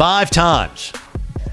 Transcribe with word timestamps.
Five 0.00 0.30
times. 0.30 0.94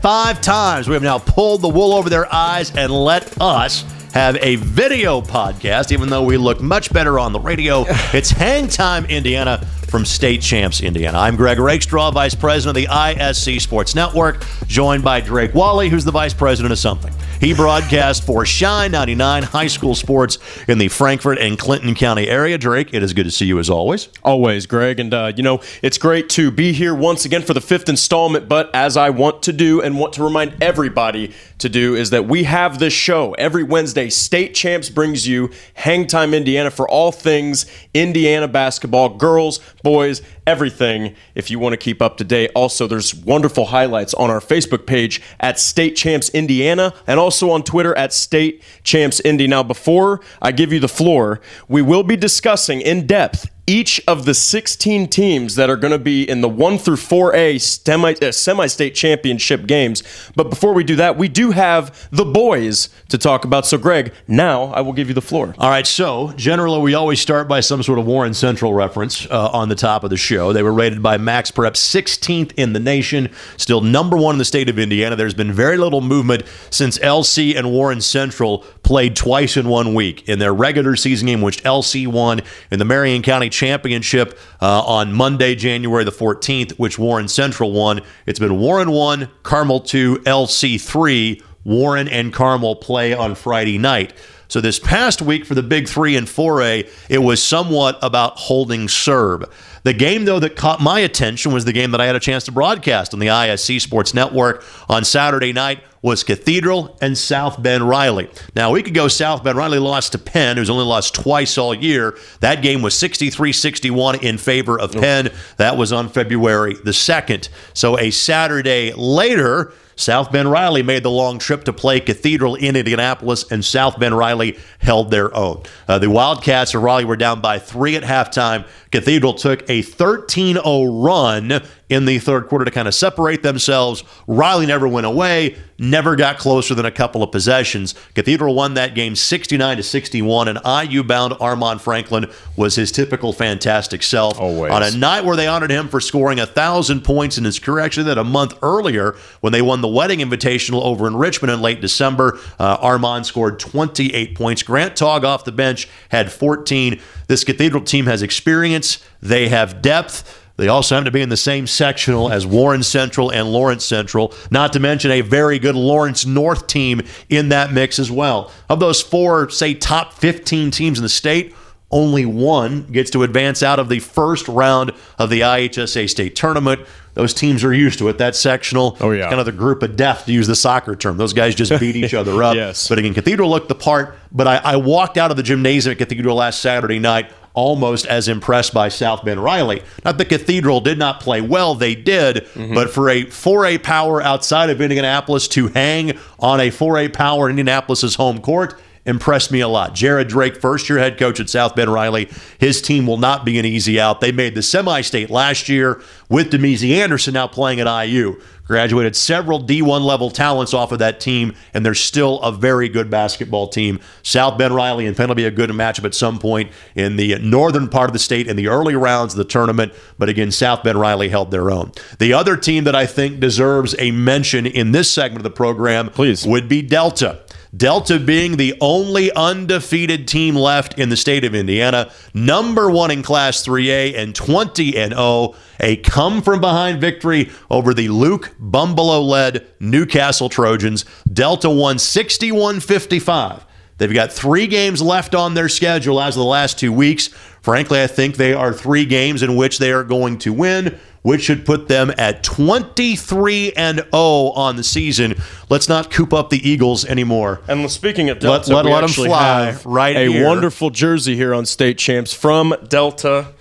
Five 0.01 0.39
times 0.39 0.87
we 0.87 0.93
have 0.93 1.03
now 1.03 1.19
pulled 1.19 1.61
the 1.61 1.67
wool 1.67 1.91
over 1.91 2.09
their 2.09 2.33
eyes 2.33 2.73
and 2.73 2.89
let 2.89 3.41
us 3.41 3.83
have 4.13 4.37
a 4.37 4.55
video 4.55 5.19
podcast, 5.19 5.91
even 5.91 6.07
though 6.07 6.23
we 6.23 6.37
look 6.37 6.61
much 6.61 6.93
better 6.93 7.19
on 7.19 7.33
the 7.33 7.41
radio. 7.41 7.83
It's 8.13 8.29
Hang 8.29 8.69
Time 8.69 9.03
Indiana 9.07 9.57
from 9.89 10.05
State 10.05 10.41
Champs 10.41 10.79
Indiana. 10.79 11.17
I'm 11.17 11.35
Greg 11.35 11.59
Rakestraw, 11.59 12.11
Vice 12.11 12.35
President 12.35 12.77
of 12.77 12.81
the 12.81 12.87
ISC 12.87 13.59
Sports 13.59 13.95
Network, 13.95 14.45
joined 14.65 15.03
by 15.03 15.19
Drake 15.19 15.53
Wally, 15.53 15.89
who's 15.89 16.05
the 16.05 16.11
Vice 16.11 16.33
President 16.33 16.71
of 16.71 16.79
something. 16.79 17.13
He 17.39 17.53
broadcasts 17.53 18.25
for 18.25 18.47
Shine 18.47 18.91
99 18.91 19.43
high 19.43 19.67
school 19.67 19.93
sports 19.93 20.39
in 20.67 20.79
the 20.79 20.87
Frankfort 20.87 21.37
and 21.37 21.57
Clinton 21.57 21.93
County 21.93 22.27
area. 22.27 22.57
Drake, 22.57 22.95
it 22.95 23.03
is 23.03 23.13
good 23.13 23.25
to 23.25 23.31
see 23.31 23.45
you 23.45 23.59
as 23.59 23.69
always. 23.69 24.09
Always, 24.23 24.65
Greg. 24.65 24.99
And, 24.99 25.13
uh, 25.13 25.33
you 25.35 25.43
know, 25.43 25.61
it's 25.83 25.99
great 25.99 26.29
to 26.29 26.49
be 26.49 26.73
here 26.73 26.95
once 26.95 27.25
again 27.25 27.43
for 27.43 27.53
the 27.53 27.61
fifth 27.61 27.89
installment. 27.89 28.49
But 28.49 28.73
as 28.73 28.97
I 28.97 29.11
want 29.11 29.43
to 29.43 29.53
do 29.53 29.81
and 29.81 29.99
want 29.99 30.13
to 30.13 30.23
remind 30.23 30.63
everybody 30.63 31.31
to 31.59 31.69
do, 31.69 31.95
is 31.95 32.09
that 32.09 32.27
we 32.27 32.45
have 32.45 32.79
this 32.79 32.93
show 32.93 33.33
every 33.33 33.63
Wednesday. 33.63 34.09
State 34.09 34.55
Champs 34.55 34.89
brings 34.89 35.27
you 35.27 35.51
Hang 35.75 36.07
Time 36.07 36.33
Indiana 36.33 36.71
for 36.71 36.89
all 36.89 37.11
things 37.11 37.67
Indiana 37.93 38.47
basketball, 38.47 39.09
girls, 39.09 39.59
boys, 39.83 40.23
everything 40.47 41.15
if 41.35 41.51
you 41.51 41.59
want 41.59 41.73
to 41.73 41.77
keep 41.77 42.01
up 42.01 42.17
to 42.17 42.23
date. 42.23 42.49
Also, 42.55 42.87
there's 42.87 43.13
wonderful 43.13 43.65
highlights 43.65 44.13
on 44.15 44.31
our 44.31 44.39
Facebook 44.39 44.87
page 44.87 45.21
at 45.39 45.59
State 45.59 45.95
Champs 45.95 46.29
Indiana 46.29 46.93
and 47.05 47.19
also 47.19 47.26
on 47.51 47.63
Twitter 47.63 47.95
at 47.97 48.13
State 48.13 48.63
Champs 48.83 49.19
Indy. 49.19 49.47
Now, 49.47 49.63
before 49.63 50.21
I 50.41 50.51
give 50.51 50.73
you 50.73 50.79
the 50.79 50.87
floor, 50.87 51.41
we 51.67 51.81
will 51.81 52.03
be 52.03 52.15
discussing 52.15 52.81
in 52.81 53.07
depth 53.07 53.49
each 53.67 54.01
of 54.07 54.23
the 54.23 54.33
16 54.33 55.09
teams 55.09 55.55
that 55.55 55.69
are 55.69 55.75
going 55.75 55.91
to 55.91 55.99
be 55.99 56.27
in 56.27 56.39
the 56.39 56.47
1 56.47 56.77
through 56.77 56.95
4A 56.95 57.59
semi, 57.59 58.13
uh, 58.13 58.31
semi-state 58.31 58.95
championship 58.95 59.67
games. 59.67 60.03
But 60.35 60.49
before 60.49 60.73
we 60.73 60.85
do 60.85 60.95
that, 60.95 61.17
we 61.17 61.27
do 61.27 61.51
have 61.51 62.07
the 62.09 62.23
boys 62.23 62.87
to 63.09 63.17
talk 63.17 63.43
about. 63.43 63.65
So, 63.65 63.77
Greg, 63.77 64.13
now 64.25 64.65
I 64.67 64.79
will 64.79 64.93
give 64.93 65.09
you 65.09 65.13
the 65.13 65.21
floor. 65.21 65.53
All 65.57 65.69
right. 65.69 65.85
So, 65.85 66.31
generally, 66.37 66.81
we 66.81 66.93
always 66.93 67.19
start 67.19 67.49
by 67.49 67.59
some 67.59 67.83
sort 67.83 67.99
of 67.99 68.07
Warren 68.07 68.33
Central 68.33 68.73
reference 68.73 69.29
uh, 69.29 69.49
on 69.49 69.67
the 69.67 69.75
top 69.75 70.05
of 70.05 70.09
the 70.09 70.17
show. 70.17 70.53
They 70.53 70.63
were 70.63 70.73
rated 70.73 71.03
by 71.03 71.17
Max 71.17 71.51
Prep 71.51 71.73
16th 71.73 72.53
in 72.55 72.71
the 72.71 72.79
nation, 72.79 73.29
still 73.57 73.81
number 73.81 74.15
one 74.15 74.35
in 74.35 74.39
the 74.39 74.45
state 74.45 74.69
of 74.69 74.79
Indiana. 74.79 75.17
There's 75.17 75.33
been 75.33 75.51
very 75.51 75.77
little 75.77 76.01
movement 76.01 76.43
since 76.69 76.97
LC 76.99 77.57
and 77.57 77.69
Warren 77.69 77.99
Central 77.99 78.59
played 78.83 79.17
twice 79.17 79.57
in 79.57 79.67
one 79.67 79.93
week 79.93 80.29
in 80.29 80.39
their 80.39 80.53
regular 80.53 80.95
season 80.95 81.27
game, 81.27 81.41
which 81.41 81.61
LC 81.63 82.07
won 82.07 82.41
in 82.71 82.79
the 82.79 82.85
Marion 82.85 83.21
County 83.21 83.49
Championship 83.57 84.37
uh, 84.61 84.83
on 84.83 85.11
Monday, 85.13 85.55
January 85.55 86.03
the 86.03 86.11
14th, 86.11 86.73
which 86.73 86.99
Warren 86.99 87.27
Central 87.27 87.71
won. 87.71 88.01
It's 88.27 88.39
been 88.39 88.59
Warren 88.59 88.91
1, 88.91 89.29
Carmel 89.41 89.79
2, 89.79 90.17
LC 90.19 90.79
3. 90.79 91.41
Warren 91.65 92.07
and 92.07 92.31
Carmel 92.31 92.77
play 92.77 93.13
on 93.13 93.35
Friday 93.35 93.77
night. 93.77 94.13
So 94.47 94.61
this 94.61 94.79
past 94.79 95.21
week 95.21 95.45
for 95.45 95.53
the 95.53 95.63
Big 95.63 95.89
Three 95.89 96.15
and 96.15 96.25
4A, 96.25 96.89
it 97.09 97.17
was 97.17 97.43
somewhat 97.43 97.99
about 98.01 98.37
holding 98.37 98.87
serve. 98.87 99.43
The 99.87 99.93
game, 99.93 100.25
though, 100.25 100.41
that 100.41 100.57
caught 100.57 100.81
my 100.81 100.99
attention 100.99 101.53
was 101.53 101.63
the 101.63 101.71
game 101.71 101.91
that 101.91 102.01
I 102.01 102.07
had 102.07 102.17
a 102.17 102.19
chance 102.19 102.43
to 102.43 102.51
broadcast 102.51 103.13
on 103.13 103.21
the 103.21 103.27
ISC 103.27 103.79
Sports 103.79 104.13
Network 104.13 104.65
on 104.89 105.05
Saturday 105.05 105.53
night 105.53 105.81
was 106.01 106.25
Cathedral 106.25 106.97
and 107.01 107.17
South 107.17 107.63
Bend 107.63 107.87
Riley. 107.87 108.29
Now, 108.53 108.67
a 108.67 108.73
week 108.73 108.89
ago, 108.89 109.07
South 109.07 109.45
Bend 109.45 109.57
Riley 109.57 109.79
lost 109.79 110.11
to 110.11 110.17
Penn, 110.17 110.57
who's 110.57 110.69
only 110.69 110.83
lost 110.83 111.15
twice 111.15 111.57
all 111.57 111.73
year. 111.73 112.17
That 112.41 112.61
game 112.61 112.81
was 112.81 112.99
63 112.99 113.53
61 113.53 114.25
in 114.25 114.37
favor 114.37 114.77
of 114.77 114.91
Penn. 114.91 115.29
That 115.55 115.77
was 115.77 115.93
on 115.93 116.09
February 116.09 116.73
the 116.73 116.91
2nd. 116.91 117.47
So 117.73 117.97
a 117.97 118.11
Saturday 118.11 118.91
later, 118.91 119.71
South 119.97 120.31
Bend 120.31 120.49
Riley 120.49 120.83
made 120.83 121.03
the 121.03 121.11
long 121.11 121.39
trip 121.39 121.63
to 121.65 121.73
play 121.73 121.99
Cathedral 121.99 122.55
in 122.55 122.75
Indianapolis, 122.75 123.51
and 123.51 123.65
South 123.65 123.99
Bend 123.99 124.15
Riley 124.15 124.57
held 124.79 125.11
their 125.11 125.35
own. 125.35 125.63
Uh, 125.87 125.99
the 125.99 126.09
Wildcats 126.09 126.73
of 126.73 126.83
Riley 126.83 127.03
were 127.03 127.17
down 127.17 127.41
by 127.41 127.59
three 127.59 127.95
at 127.95 128.03
halftime. 128.03 128.65
Cathedral 128.91 129.33
took 129.33 129.67
a 129.69 129.81
13 129.81 130.55
0 130.55 130.83
run 130.85 131.61
in 131.89 132.05
the 132.05 132.19
third 132.19 132.47
quarter 132.47 132.65
to 132.65 132.71
kind 132.71 132.87
of 132.87 132.93
separate 132.93 133.43
themselves. 133.43 134.03
Riley 134.27 134.65
never 134.65 134.87
went 134.87 135.05
away, 135.05 135.55
never 135.79 136.15
got 136.15 136.37
closer 136.37 136.75
than 136.75 136.85
a 136.85 136.91
couple 136.91 137.23
of 137.23 137.31
possessions. 137.31 137.95
Cathedral 138.13 138.55
won 138.55 138.73
that 138.73 138.93
game 138.93 139.15
69 139.15 139.77
to 139.77 139.83
61, 139.83 140.47
and 140.49 140.59
IU 140.65 141.03
bound 141.03 141.33
Armaan 141.35 141.79
Franklin 141.79 142.29
was 142.55 142.75
his 142.75 142.91
typical 142.91 143.31
fantastic 143.31 144.03
self. 144.03 144.39
Always. 144.39 144.71
On 144.71 144.83
a 144.83 144.91
night 144.91 145.23
where 145.23 145.35
they 145.35 145.47
honored 145.47 145.71
him 145.71 145.87
for 145.87 146.01
scoring 146.01 146.39
a 146.39 146.45
thousand 146.45 147.01
points 147.01 147.37
in 147.37 147.45
his 147.45 147.59
career, 147.59 147.83
actually 147.83 148.03
that 148.05 148.17
a 148.17 148.23
month 148.23 148.57
earlier 148.61 149.15
when 149.39 149.53
they 149.53 149.61
won 149.61 149.81
the 149.81 149.87
Wedding 149.87 150.19
Invitational 150.19 150.81
over 150.83 151.07
in 151.07 151.15
Richmond 151.15 151.51
in 151.53 151.61
late 151.61 151.79
December, 151.79 152.37
uh, 152.59 152.77
Armaan 152.79 153.23
scored 153.23 153.59
28 153.59 154.35
points. 154.35 154.63
Grant 154.63 154.95
Togg 154.95 155.23
off 155.23 155.45
the 155.45 155.51
bench 155.51 155.87
had 156.09 156.31
14. 156.31 156.99
This 157.27 157.43
Cathedral 157.43 157.83
team 157.83 158.05
has 158.07 158.21
experience. 158.21 159.03
They 159.21 159.47
have 159.49 159.81
depth. 159.81 160.43
They 160.57 160.67
also 160.67 160.95
happen 160.95 161.05
to 161.05 161.11
be 161.11 161.21
in 161.21 161.29
the 161.29 161.37
same 161.37 161.67
sectional 161.67 162.31
as 162.31 162.45
Warren 162.45 162.83
Central 162.83 163.31
and 163.31 163.51
Lawrence 163.51 163.85
Central, 163.85 164.33
not 164.49 164.73
to 164.73 164.79
mention 164.79 165.11
a 165.11 165.21
very 165.21 165.59
good 165.59 165.75
Lawrence 165.75 166.25
North 166.25 166.65
team 166.67 167.01
in 167.29 167.49
that 167.49 167.71
mix 167.71 167.99
as 167.99 168.09
well. 168.09 168.51
Of 168.67 168.79
those 168.79 169.01
four, 169.01 169.49
say, 169.49 169.75
top 169.75 170.13
15 170.13 170.71
teams 170.71 170.97
in 170.97 171.03
the 171.03 171.09
state, 171.09 171.55
only 171.91 172.25
one 172.25 172.83
gets 172.91 173.11
to 173.11 173.23
advance 173.23 173.63
out 173.63 173.79
of 173.79 173.87
the 173.87 173.99
first 173.99 174.47
round 174.47 174.91
of 175.17 175.29
the 175.29 175.41
IHSA 175.41 176.09
state 176.09 176.35
tournament. 176.35 176.81
Those 177.13 177.33
teams 177.33 177.63
are 177.63 177.73
used 177.73 177.99
to 177.99 178.09
it. 178.09 178.17
That 178.17 178.35
sectional, 178.35 178.97
oh, 178.99 179.11
yeah. 179.11 179.29
kind 179.29 179.39
of 179.39 179.45
the 179.45 179.51
group 179.51 179.83
of 179.83 179.95
death, 179.95 180.25
to 180.25 180.33
use 180.33 180.47
the 180.47 180.55
soccer 180.55 180.95
term. 180.95 181.17
Those 181.17 181.33
guys 181.33 181.55
just 181.55 181.79
beat 181.79 181.95
each 181.95 182.13
other 182.15 182.43
up. 182.43 182.55
yes. 182.55 182.89
But 182.89 182.99
again, 182.99 183.13
Cathedral 183.13 183.49
looked 183.49 183.69
the 183.69 183.75
part. 183.75 184.17
But 184.31 184.47
I, 184.47 184.57
I 184.57 184.75
walked 184.75 185.17
out 185.17 185.31
of 185.31 185.37
the 185.37 185.43
gymnasium 185.43 185.93
at 185.93 185.97
Cathedral 185.97 186.35
last 186.35 186.61
Saturday 186.61 186.99
night 186.99 187.31
almost 187.57 188.05
as 188.05 188.27
impressed 188.27 188.71
by 188.71 188.87
South 188.87 189.25
Bend 189.25 189.43
Riley. 189.43 189.81
Not 190.05 190.19
the 190.19 190.25
Cathedral 190.25 190.79
did 190.79 190.99
not 190.99 191.19
play 191.19 191.41
well, 191.41 191.73
they 191.73 191.95
did, 191.95 192.45
mm-hmm. 192.53 192.75
but 192.75 192.91
for 192.91 193.09
a 193.09 193.25
4A 193.25 193.81
power 193.81 194.21
outside 194.21 194.69
of 194.69 194.79
Indianapolis 194.79 195.47
to 195.49 195.67
hang 195.69 196.19
on 196.39 196.59
a 196.59 196.69
4A 196.69 197.11
power 197.11 197.49
in 197.49 197.57
Indianapolis's 197.57 198.13
home 198.13 198.41
court 198.41 198.79
impressed 199.07 199.51
me 199.51 199.61
a 199.61 199.67
lot. 199.67 199.95
Jared 199.95 200.27
Drake, 200.27 200.57
first 200.57 200.89
year 200.89 200.99
head 200.99 201.17
coach 201.17 201.39
at 201.39 201.49
South 201.49 201.75
Bend 201.75 201.91
Riley, 201.91 202.29
his 202.59 202.81
team 202.81 203.07
will 203.07 203.17
not 203.17 203.45
be 203.45 203.57
an 203.57 203.65
easy 203.65 203.99
out. 203.99 204.21
They 204.21 204.31
made 204.31 204.53
the 204.53 204.61
semi 204.61 205.01
state 205.01 205.29
last 205.29 205.69
year 205.69 206.01
with 206.29 206.51
Damezi 206.51 206.91
Anderson 206.91 207.33
now 207.33 207.47
playing 207.47 207.79
at 207.79 208.05
IU. 208.05 208.39
Graduated 208.65 209.15
several 209.15 209.63
D1 209.63 210.01
level 210.01 210.29
talents 210.29 210.73
off 210.73 210.91
of 210.91 210.99
that 210.99 211.21
team, 211.21 211.55
and 211.73 211.85
they're 211.85 211.93
still 211.93 212.41
a 212.41 212.51
very 212.51 212.89
good 212.89 213.09
basketball 213.09 213.69
team. 213.69 213.97
South 214.23 214.57
Bend 214.57 214.75
Riley 214.75 215.05
and 215.05 215.15
Penn 215.15 215.29
will 215.29 215.35
be 215.35 215.45
a 215.45 215.51
good 215.51 215.69
matchup 215.69 216.03
at 216.03 216.13
some 216.13 216.37
point 216.37 216.69
in 216.93 217.15
the 217.15 217.39
northern 217.39 217.87
part 217.87 218.09
of 218.09 218.13
the 218.13 218.19
state 218.19 218.45
in 218.45 218.57
the 218.57 218.67
early 218.67 218.93
rounds 218.93 219.33
of 219.33 219.37
the 219.37 219.45
tournament. 219.45 219.93
But 220.17 220.27
again, 220.27 220.51
South 220.51 220.83
Bend 220.83 220.99
Riley 220.99 221.29
held 221.29 221.49
their 221.49 221.71
own. 221.71 221.93
The 222.19 222.33
other 222.33 222.57
team 222.57 222.83
that 222.83 222.95
I 222.95 223.05
think 223.05 223.39
deserves 223.39 223.95
a 223.99 224.11
mention 224.11 224.65
in 224.65 224.91
this 224.91 225.09
segment 225.09 225.39
of 225.39 225.43
the 225.43 225.49
program 225.55 226.09
Please. 226.09 226.45
would 226.45 226.67
be 226.67 226.81
Delta. 226.81 227.39
Delta 227.77 228.19
being 228.19 228.57
the 228.57 228.75
only 228.81 229.31
undefeated 229.33 230.27
team 230.27 230.55
left 230.55 230.97
in 230.97 231.09
the 231.09 231.17
state 231.17 231.45
of 231.45 231.53
Indiana, 231.53 232.11
number 232.33 232.89
one 232.89 233.11
in 233.11 233.21
Class 233.21 233.63
3A 233.65 234.17
and 234.17 234.33
20 234.33 234.97
and 234.97 235.13
0. 235.13 235.53
A 235.79 235.97
come 235.97 236.41
from 236.41 236.59
behind 236.59 236.99
victory 236.99 237.51
over 237.69 237.93
the 237.93 238.09
Luke 238.09 238.55
Bumbalo 238.59 239.23
led 239.23 239.67
New 239.79 240.07
Castle 240.07 240.49
Trojans. 240.49 241.05
Delta 241.31 241.69
won 241.69 241.99
61 241.99 242.79
55. 242.79 243.65
They've 243.97 244.13
got 244.13 244.31
three 244.31 244.67
games 244.67 245.01
left 245.01 245.35
on 245.35 245.53
their 245.53 245.69
schedule 245.69 246.21
as 246.21 246.35
of 246.35 246.39
the 246.39 246.45
last 246.45 246.79
two 246.79 246.93
weeks. 246.93 247.29
Frankly, 247.67 248.01
I 248.01 248.07
think 248.07 248.37
they 248.37 248.53
are 248.53 248.71
three 248.71 249.03
games 249.03 249.43
in 249.43 249.57
which 249.57 249.77
they 249.77 249.91
are 249.91 250.05
going 250.05 250.37
to 250.37 250.53
win 250.53 250.97
which 251.21 251.41
should 251.41 251.65
put 251.65 251.89
them 251.89 252.09
at 252.17 252.41
23 252.41 253.73
and 253.73 253.97
0 253.97 254.09
on 254.13 254.77
the 254.77 254.83
season. 254.83 255.35
Let's 255.69 255.89
not 255.89 256.09
coop 256.09 256.31
up 256.31 256.49
the 256.49 256.69
Eagles 256.69 257.03
anymore. 257.03 257.59
And 257.67 257.91
speaking 257.91 258.29
of 258.29 258.39
Delta, 258.39 258.73
let, 258.73 258.85
let, 258.85 258.93
let 258.93 259.01
them 259.01 259.09
fly 259.09 259.75
right 259.83 260.15
a 260.15 260.31
here. 260.31 260.45
wonderful 260.45 260.89
jersey 260.89 261.35
here 261.35 261.53
on 261.53 261.65
State 261.65 261.97
Champs 261.97 262.33
from 262.33 262.73
Delta 262.87 263.53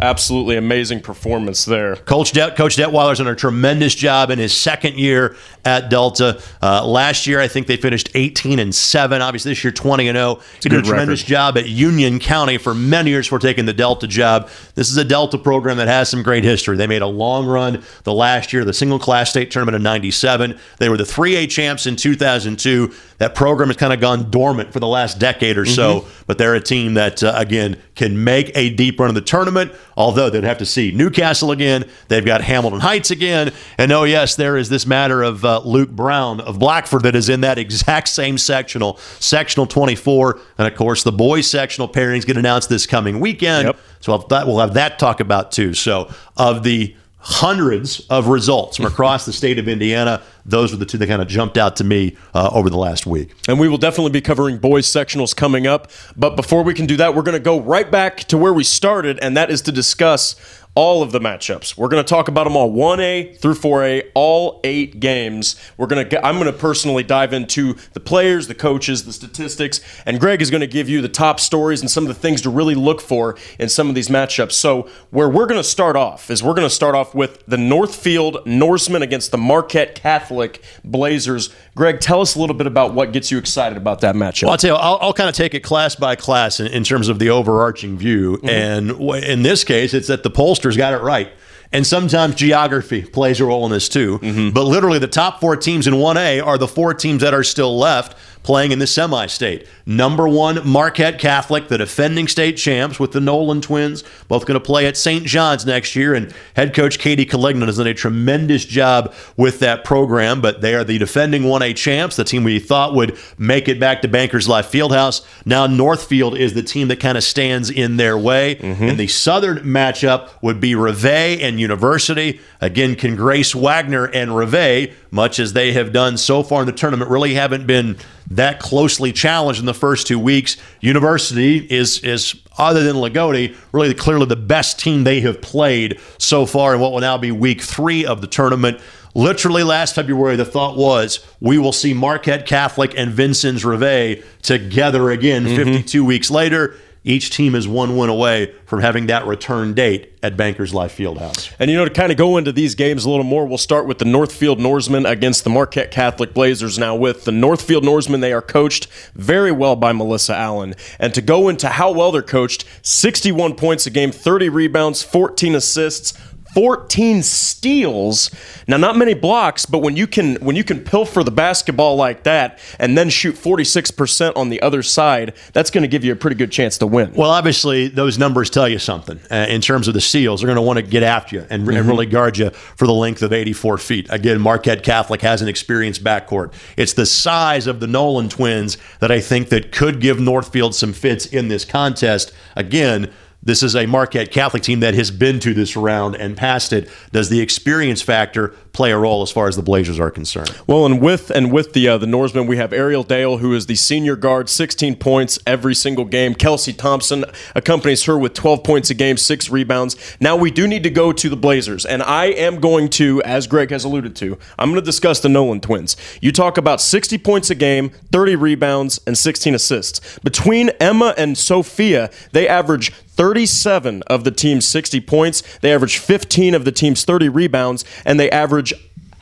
absolutely 0.00 0.56
amazing 0.56 1.00
performance 1.00 1.64
there. 1.64 1.96
Coach 1.96 2.32
Det- 2.32 2.56
Coach 2.56 2.76
Detweiler's 2.76 3.18
done 3.18 3.28
a 3.28 3.34
tremendous 3.34 3.94
job 3.94 4.30
in 4.30 4.38
his 4.38 4.56
second 4.56 4.98
year 4.98 5.36
at 5.64 5.88
Delta. 5.88 6.40
Uh, 6.62 6.84
last 6.86 7.26
year, 7.26 7.40
I 7.40 7.48
think 7.48 7.66
they 7.66 7.76
finished 7.76 8.10
18 8.14 8.58
and 8.58 8.74
seven. 8.74 9.22
Obviously, 9.22 9.52
this 9.52 9.64
year 9.64 9.72
20 9.72 10.08
and 10.08 10.16
0. 10.16 10.40
He 10.62 10.68
did 10.68 10.80
a 10.80 10.82
tremendous 10.82 11.20
record. 11.22 11.28
job 11.28 11.58
at 11.58 11.68
Union 11.68 12.18
County 12.18 12.58
for 12.58 12.74
many 12.74 13.10
years 13.10 13.26
for 13.26 13.38
taking 13.38 13.66
the 13.66 13.72
Delta 13.72 14.06
job. 14.06 14.50
This 14.74 14.90
is 14.90 14.96
a 14.96 15.04
Delta 15.04 15.38
program 15.38 15.76
that 15.78 15.88
has 15.88 16.08
some 16.08 16.22
great 16.22 16.44
history. 16.44 16.76
They 16.76 16.86
made 16.86 17.02
a 17.02 17.06
long 17.06 17.46
run 17.46 17.82
the 18.02 18.12
last 18.12 18.52
year, 18.52 18.64
the 18.64 18.72
single 18.72 18.98
class 18.98 19.30
state 19.30 19.50
tournament 19.50 19.76
in 19.76 19.82
'97. 19.82 20.58
They 20.78 20.88
were 20.88 20.96
the 20.96 21.04
3A 21.04 21.48
champs 21.50 21.86
in 21.86 21.96
2002. 21.96 22.92
That 23.18 23.34
program 23.34 23.68
has 23.68 23.76
kind 23.76 23.92
of 23.92 24.00
gone 24.00 24.30
dormant 24.30 24.72
for 24.72 24.80
the 24.80 24.88
last 24.88 25.18
decade 25.18 25.56
or 25.56 25.64
so, 25.64 26.00
mm-hmm. 26.00 26.22
but 26.26 26.36
they're 26.36 26.54
a 26.54 26.60
team 26.60 26.94
that 26.94 27.22
uh, 27.22 27.32
again 27.36 27.80
can 27.94 28.24
make 28.24 28.50
a 28.56 28.70
deep 28.70 28.98
run 28.98 29.08
of 29.08 29.14
the 29.14 29.20
tournament 29.20 29.72
Although 29.96 30.30
they'd 30.30 30.44
have 30.44 30.58
to 30.58 30.66
see 30.66 30.90
New 30.90 31.10
Castle 31.10 31.50
again, 31.50 31.88
they've 32.08 32.24
got 32.24 32.42
Hamilton 32.42 32.80
Heights 32.80 33.10
again, 33.10 33.52
and 33.78 33.92
oh 33.92 34.04
yes, 34.04 34.36
there 34.36 34.56
is 34.56 34.68
this 34.68 34.86
matter 34.86 35.22
of 35.22 35.44
uh, 35.44 35.60
Luke 35.64 35.90
Brown 35.90 36.40
of 36.40 36.58
Blackford 36.58 37.02
that 37.02 37.14
is 37.14 37.28
in 37.28 37.42
that 37.42 37.58
exact 37.64 38.08
same 38.08 38.38
sectional, 38.38 38.96
sectional 39.20 39.66
24, 39.66 40.40
and 40.58 40.66
of 40.66 40.74
course 40.74 41.02
the 41.02 41.12
boys 41.12 41.48
sectional 41.48 41.88
pairings 41.88 42.26
get 42.26 42.36
announced 42.36 42.68
this 42.68 42.86
coming 42.86 43.20
weekend. 43.20 43.66
Yep. 43.66 43.76
So 44.00 44.18
that 44.28 44.46
we'll 44.46 44.58
have 44.58 44.74
that 44.74 44.98
talk 44.98 45.20
about 45.20 45.52
too. 45.52 45.72
So 45.74 46.12
of 46.36 46.62
the 46.62 46.94
hundreds 47.26 48.00
of 48.10 48.28
results 48.28 48.76
from 48.76 48.84
across 48.84 49.24
the 49.24 49.32
state 49.32 49.58
of 49.58 49.66
Indiana. 49.66 50.22
Those 50.44 50.72
were 50.72 50.76
the 50.76 50.84
two 50.84 50.98
that 50.98 51.06
kind 51.06 51.22
of 51.22 51.28
jumped 51.28 51.56
out 51.56 51.76
to 51.76 51.84
me 51.84 52.18
uh, 52.34 52.50
over 52.52 52.68
the 52.68 52.76
last 52.76 53.06
week. 53.06 53.34
And 53.48 53.58
we 53.58 53.66
will 53.66 53.78
definitely 53.78 54.10
be 54.10 54.20
covering 54.20 54.58
boys 54.58 54.86
sectionals 54.86 55.34
coming 55.34 55.66
up. 55.66 55.90
But 56.16 56.36
before 56.36 56.62
we 56.62 56.74
can 56.74 56.84
do 56.84 56.98
that, 56.98 57.14
we're 57.14 57.22
going 57.22 57.32
to 57.32 57.40
go 57.40 57.58
right 57.58 57.90
back 57.90 58.18
to 58.24 58.36
where 58.36 58.52
we 58.52 58.62
started, 58.62 59.18
and 59.20 59.34
that 59.38 59.50
is 59.50 59.62
to 59.62 59.72
discuss 59.72 60.36
all 60.74 61.02
of 61.02 61.12
the 61.12 61.20
matchups. 61.20 61.76
We're 61.76 61.88
going 61.88 62.02
to 62.02 62.08
talk 62.08 62.28
about 62.28 62.44
them 62.44 62.56
all 62.56 62.72
1A 62.72 63.38
through 63.38 63.54
4A, 63.54 64.10
all 64.14 64.60
eight 64.64 64.98
games. 64.98 65.56
We're 65.76 65.86
going 65.86 66.08
to 66.08 66.26
I'm 66.26 66.36
going 66.36 66.46
to 66.46 66.58
personally 66.58 67.04
dive 67.04 67.32
into 67.32 67.76
the 67.92 68.00
players, 68.00 68.48
the 68.48 68.54
coaches, 68.54 69.04
the 69.04 69.12
statistics, 69.12 69.80
and 70.04 70.18
Greg 70.18 70.42
is 70.42 70.50
going 70.50 70.62
to 70.62 70.66
give 70.66 70.88
you 70.88 71.00
the 71.00 71.08
top 71.08 71.38
stories 71.38 71.80
and 71.80 71.90
some 71.90 72.04
of 72.04 72.08
the 72.08 72.14
things 72.14 72.40
to 72.42 72.50
really 72.50 72.74
look 72.74 73.00
for 73.00 73.36
in 73.58 73.68
some 73.68 73.88
of 73.88 73.94
these 73.94 74.08
matchups. 74.08 74.52
So, 74.52 74.88
where 75.10 75.28
we're 75.28 75.46
going 75.46 75.60
to 75.60 75.68
start 75.68 75.96
off 75.96 76.30
is 76.30 76.42
we're 76.42 76.54
going 76.54 76.68
to 76.68 76.74
start 76.74 76.94
off 76.94 77.14
with 77.14 77.44
the 77.46 77.56
Northfield 77.56 78.44
Norsemen 78.46 79.02
against 79.02 79.30
the 79.30 79.38
Marquette 79.38 79.94
Catholic 79.94 80.62
Blazers. 80.84 81.54
Greg, 81.74 82.00
tell 82.00 82.20
us 82.20 82.34
a 82.34 82.40
little 82.40 82.56
bit 82.56 82.66
about 82.66 82.94
what 82.94 83.12
gets 83.12 83.30
you 83.30 83.38
excited 83.38 83.76
about 83.76 84.00
that 84.00 84.14
matchup. 84.14 84.44
Well, 84.44 84.52
I'll 84.52 84.58
tell 84.58 84.76
you, 84.76 84.80
I'll, 84.80 84.98
I'll 85.00 85.12
kind 85.12 85.28
of 85.28 85.34
take 85.34 85.54
it 85.54 85.60
class 85.60 85.94
by 85.94 86.16
class 86.16 86.60
in, 86.60 86.66
in 86.68 86.84
terms 86.84 87.08
of 87.08 87.18
the 87.18 87.30
overarching 87.30 87.96
view. 87.96 88.36
Mm-hmm. 88.36 88.48
And 88.48 88.88
w- 88.88 89.14
in 89.14 89.42
this 89.42 89.64
case, 89.64 89.94
it's 89.94 90.08
that 90.08 90.22
the 90.22 90.30
pollsters 90.64 90.76
got 90.76 90.92
it 90.92 91.02
right. 91.02 91.32
And 91.72 91.86
sometimes 91.86 92.36
geography 92.36 93.02
plays 93.02 93.40
a 93.40 93.44
role 93.44 93.64
in 93.66 93.72
this 93.72 93.88
too. 93.88 94.18
Mm-hmm. 94.20 94.50
But 94.50 94.64
literally, 94.64 95.00
the 95.00 95.08
top 95.08 95.40
four 95.40 95.56
teams 95.56 95.86
in 95.86 95.94
1A 95.94 96.44
are 96.44 96.56
the 96.56 96.68
four 96.68 96.94
teams 96.94 97.22
that 97.22 97.34
are 97.34 97.42
still 97.42 97.76
left 97.76 98.16
playing 98.44 98.70
in 98.70 98.78
the 98.78 98.86
semi 98.86 99.26
state. 99.26 99.66
Number 99.86 100.28
one, 100.28 100.66
Marquette 100.66 101.18
Catholic, 101.18 101.66
the 101.66 101.78
defending 101.78 102.28
state 102.28 102.56
champs 102.56 103.00
with 103.00 103.12
the 103.12 103.20
Nolan 103.20 103.60
twins, 103.60 104.04
both 104.28 104.46
going 104.46 104.58
to 104.58 104.64
play 104.64 104.86
at 104.86 104.96
St. 104.96 105.24
John's 105.24 105.66
next 105.66 105.96
year. 105.96 106.14
And 106.14 106.32
head 106.54 106.74
coach 106.74 106.98
Katie 106.98 107.26
Collignon 107.26 107.66
has 107.66 107.78
done 107.78 107.86
a 107.86 107.94
tremendous 107.94 108.64
job 108.64 109.12
with 109.36 109.58
that 109.60 109.84
program, 109.84 110.40
but 110.40 110.60
they 110.60 110.74
are 110.74 110.84
the 110.84 110.98
defending 110.98 111.42
1A 111.42 111.74
champs, 111.74 112.16
the 112.16 112.24
team 112.24 112.44
we 112.44 112.60
thought 112.60 112.94
would 112.94 113.18
make 113.38 113.68
it 113.68 113.80
back 113.80 114.02
to 114.02 114.08
Bankers 114.08 114.48
Life 114.48 114.70
Fieldhouse. 114.70 115.26
Now, 115.44 115.66
Northfield 115.66 116.38
is 116.38 116.54
the 116.54 116.62
team 116.62 116.88
that 116.88 117.00
kind 117.00 117.18
of 117.18 117.24
stands 117.24 117.70
in 117.70 117.96
their 117.96 118.16
way. 118.16 118.56
Mm-hmm. 118.56 118.84
And 118.84 118.98
the 118.98 119.08
southern 119.08 119.58
matchup 119.60 120.30
would 120.42 120.60
be 120.60 120.74
Rivet 120.74 121.40
and 121.40 121.58
University. 121.58 122.40
Again, 122.60 122.94
can 122.94 123.16
Grace 123.16 123.54
Wagner 123.54 124.04
and 124.04 124.36
Rivet, 124.36 124.92
much 125.10 125.38
as 125.38 125.54
they 125.54 125.72
have 125.72 125.92
done 125.92 126.18
so 126.18 126.42
far 126.42 126.60
in 126.60 126.66
the 126.66 126.72
tournament, 126.72 127.10
really 127.10 127.34
haven't 127.34 127.66
been 127.66 127.96
that 128.36 128.58
closely 128.60 129.12
challenged 129.12 129.60
in 129.60 129.66
the 129.66 129.74
first 129.74 130.06
two 130.06 130.18
weeks. 130.18 130.56
University 130.80 131.58
is 131.58 132.00
is 132.00 132.34
other 132.58 132.82
than 132.82 132.96
Lagodi, 132.96 133.56
really 133.72 133.94
clearly 133.94 134.26
the 134.26 134.36
best 134.36 134.78
team 134.78 135.04
they 135.04 135.20
have 135.20 135.40
played 135.40 136.00
so 136.18 136.46
far 136.46 136.74
in 136.74 136.80
what 136.80 136.92
will 136.92 137.00
now 137.00 137.18
be 137.18 137.32
week 137.32 137.62
three 137.62 138.04
of 138.04 138.20
the 138.20 138.26
tournament. 138.26 138.80
Literally 139.14 139.62
last 139.62 139.94
February, 139.94 140.34
the 140.34 140.44
thought 140.44 140.76
was 140.76 141.24
we 141.40 141.58
will 141.58 141.72
see 141.72 141.94
Marquette 141.94 142.46
Catholic 142.46 142.98
and 142.98 143.12
Vincennes 143.12 143.64
Rivet 143.64 144.24
together 144.42 145.10
again 145.10 145.44
mm-hmm. 145.44 145.56
52 145.56 146.04
weeks 146.04 146.30
later. 146.30 146.76
Each 147.06 147.28
team 147.28 147.54
is 147.54 147.68
one 147.68 147.98
win 147.98 148.08
away 148.08 148.54
from 148.64 148.80
having 148.80 149.06
that 149.06 149.26
return 149.26 149.74
date 149.74 150.14
at 150.22 150.38
Bankers 150.38 150.72
Life 150.72 150.96
Fieldhouse. 150.96 151.54
And 151.58 151.70
you 151.70 151.76
know, 151.76 151.84
to 151.84 151.90
kind 151.90 152.10
of 152.10 152.16
go 152.16 152.38
into 152.38 152.50
these 152.50 152.74
games 152.74 153.04
a 153.04 153.10
little 153.10 153.24
more, 153.24 153.44
we'll 153.44 153.58
start 153.58 153.86
with 153.86 153.98
the 153.98 154.06
Northfield 154.06 154.58
Norsemen 154.58 155.04
against 155.04 155.44
the 155.44 155.50
Marquette 155.50 155.90
Catholic 155.90 156.32
Blazers. 156.32 156.78
Now, 156.78 156.96
with 156.96 157.24
the 157.24 157.32
Northfield 157.32 157.84
Norsemen, 157.84 158.20
they 158.20 158.32
are 158.32 158.40
coached 158.40 158.86
very 159.14 159.52
well 159.52 159.76
by 159.76 159.92
Melissa 159.92 160.34
Allen. 160.34 160.74
And 160.98 161.12
to 161.12 161.20
go 161.20 161.50
into 161.50 161.68
how 161.68 161.92
well 161.92 162.10
they're 162.10 162.22
coached, 162.22 162.64
61 162.80 163.56
points 163.56 163.86
a 163.86 163.90
game, 163.90 164.10
30 164.10 164.48
rebounds, 164.48 165.02
14 165.02 165.54
assists, 165.54 166.14
14 166.54 167.22
steals. 167.24 168.30
Now, 168.68 168.76
not 168.76 168.96
many 168.96 169.12
blocks, 169.14 169.66
but 169.66 169.78
when 169.80 169.96
you 169.96 170.06
can 170.06 170.36
when 170.36 170.54
you 170.54 170.62
can 170.62 170.80
pilfer 170.80 171.24
the 171.24 171.32
basketball 171.32 171.96
like 171.96 172.22
that 172.22 172.60
and 172.78 172.96
then 172.96 173.10
shoot 173.10 173.34
46% 173.34 174.36
on 174.36 174.50
the 174.50 174.62
other 174.62 174.82
side, 174.82 175.34
that's 175.52 175.70
going 175.70 175.82
to 175.82 175.88
give 175.88 176.04
you 176.04 176.12
a 176.12 176.16
pretty 176.16 176.36
good 176.36 176.52
chance 176.52 176.78
to 176.78 176.86
win. 176.86 177.12
Well, 177.12 177.30
obviously, 177.30 177.88
those 177.88 178.18
numbers 178.18 178.50
tell 178.50 178.68
you 178.68 178.78
something 178.78 179.18
uh, 179.30 179.46
in 179.48 179.60
terms 179.60 179.88
of 179.88 179.94
the 179.94 180.00
steals. 180.00 180.40
They're 180.40 180.46
going 180.46 180.56
to 180.56 180.62
want 180.62 180.78
to 180.78 180.82
get 180.82 181.02
after 181.02 181.36
you 181.36 181.46
and, 181.50 181.66
mm-hmm. 181.66 181.76
and, 181.76 181.88
really 181.88 182.06
guard 182.06 182.38
you 182.38 182.50
for 182.50 182.86
the 182.86 182.94
length 182.94 183.22
of 183.22 183.32
84 183.32 183.78
feet. 183.78 184.06
Again, 184.10 184.40
Marquette 184.40 184.84
Catholic 184.84 185.20
has 185.22 185.42
an 185.42 185.48
experienced 185.48 186.04
backcourt. 186.04 186.52
It's 186.76 186.92
the 186.92 187.06
size 187.06 187.66
of 187.66 187.80
the 187.80 187.86
Nolan 187.86 188.28
twins 188.28 188.78
that 189.00 189.10
I 189.10 189.20
think 189.20 189.48
that 189.48 189.72
could 189.72 190.00
give 190.00 190.20
Northfield 190.20 190.74
some 190.74 190.92
fits 190.92 191.26
in 191.26 191.48
this 191.48 191.64
contest. 191.64 192.32
Again, 192.56 193.12
this 193.44 193.62
is 193.62 193.76
a 193.76 193.86
Marquette 193.86 194.30
Catholic 194.30 194.62
team 194.62 194.80
that 194.80 194.94
has 194.94 195.10
been 195.10 195.38
to 195.40 195.54
this 195.54 195.76
round 195.76 196.16
and 196.16 196.36
passed 196.36 196.72
it. 196.72 196.88
Does 197.12 197.28
the 197.28 197.40
experience 197.40 198.02
factor 198.02 198.54
play 198.74 198.92
a 198.92 198.98
role 198.98 199.22
as 199.22 199.30
far 199.30 199.48
as 199.48 199.56
the 199.56 199.62
Blazers 199.62 199.98
are 199.98 200.10
concerned? 200.10 200.54
Well, 200.66 200.84
and 200.84 201.00
with 201.00 201.30
and 201.30 201.50
with 201.50 201.72
the 201.72 201.88
uh, 201.88 201.98
the 201.98 202.06
Norsemen, 202.06 202.46
we 202.46 202.58
have 202.58 202.72
Ariel 202.72 203.02
Dale, 203.02 203.38
who 203.38 203.54
is 203.54 203.66
the 203.66 203.76
senior 203.76 204.16
guard, 204.16 204.50
16 204.50 204.96
points 204.96 205.38
every 205.46 205.74
single 205.74 206.04
game. 206.04 206.34
Kelsey 206.34 206.72
Thompson 206.72 207.24
accompanies 207.54 208.04
her 208.04 208.18
with 208.18 208.34
12 208.34 208.62
points 208.62 208.90
a 208.90 208.94
game, 208.94 209.16
six 209.16 209.48
rebounds. 209.48 210.16
Now 210.20 210.36
we 210.36 210.50
do 210.50 210.66
need 210.66 210.82
to 210.82 210.90
go 210.90 211.12
to 211.12 211.28
the 211.28 211.36
Blazers, 211.36 211.86
and 211.86 212.02
I 212.02 212.26
am 212.26 212.60
going 212.60 212.90
to, 212.90 213.22
as 213.22 213.46
Greg 213.46 213.70
has 213.70 213.84
alluded 213.84 214.14
to, 214.16 214.38
I'm 214.58 214.70
going 214.70 214.80
to 214.80 214.84
discuss 214.84 215.20
the 215.20 215.28
Nolan 215.28 215.60
twins. 215.60 215.96
You 216.20 216.32
talk 216.32 216.58
about 216.58 216.80
60 216.80 217.16
points 217.18 217.50
a 217.50 217.54
game, 217.54 217.90
30 218.12 218.36
rebounds, 218.36 219.00
and 219.06 219.16
16 219.16 219.54
assists 219.54 220.18
between 220.18 220.70
Emma 220.80 221.14
and 221.16 221.38
Sophia. 221.38 222.10
They 222.32 222.48
average 222.48 222.92
37 223.14 224.02
of 224.08 224.24
the 224.24 224.30
team's 224.30 224.66
60 224.66 225.00
points. 225.02 225.42
They 225.58 225.72
average 225.72 225.98
15 225.98 226.54
of 226.54 226.64
the 226.64 226.72
team's 226.72 227.04
30 227.04 227.28
rebounds, 227.28 227.84
and 228.04 228.18
they 228.18 228.30
average 228.30 228.63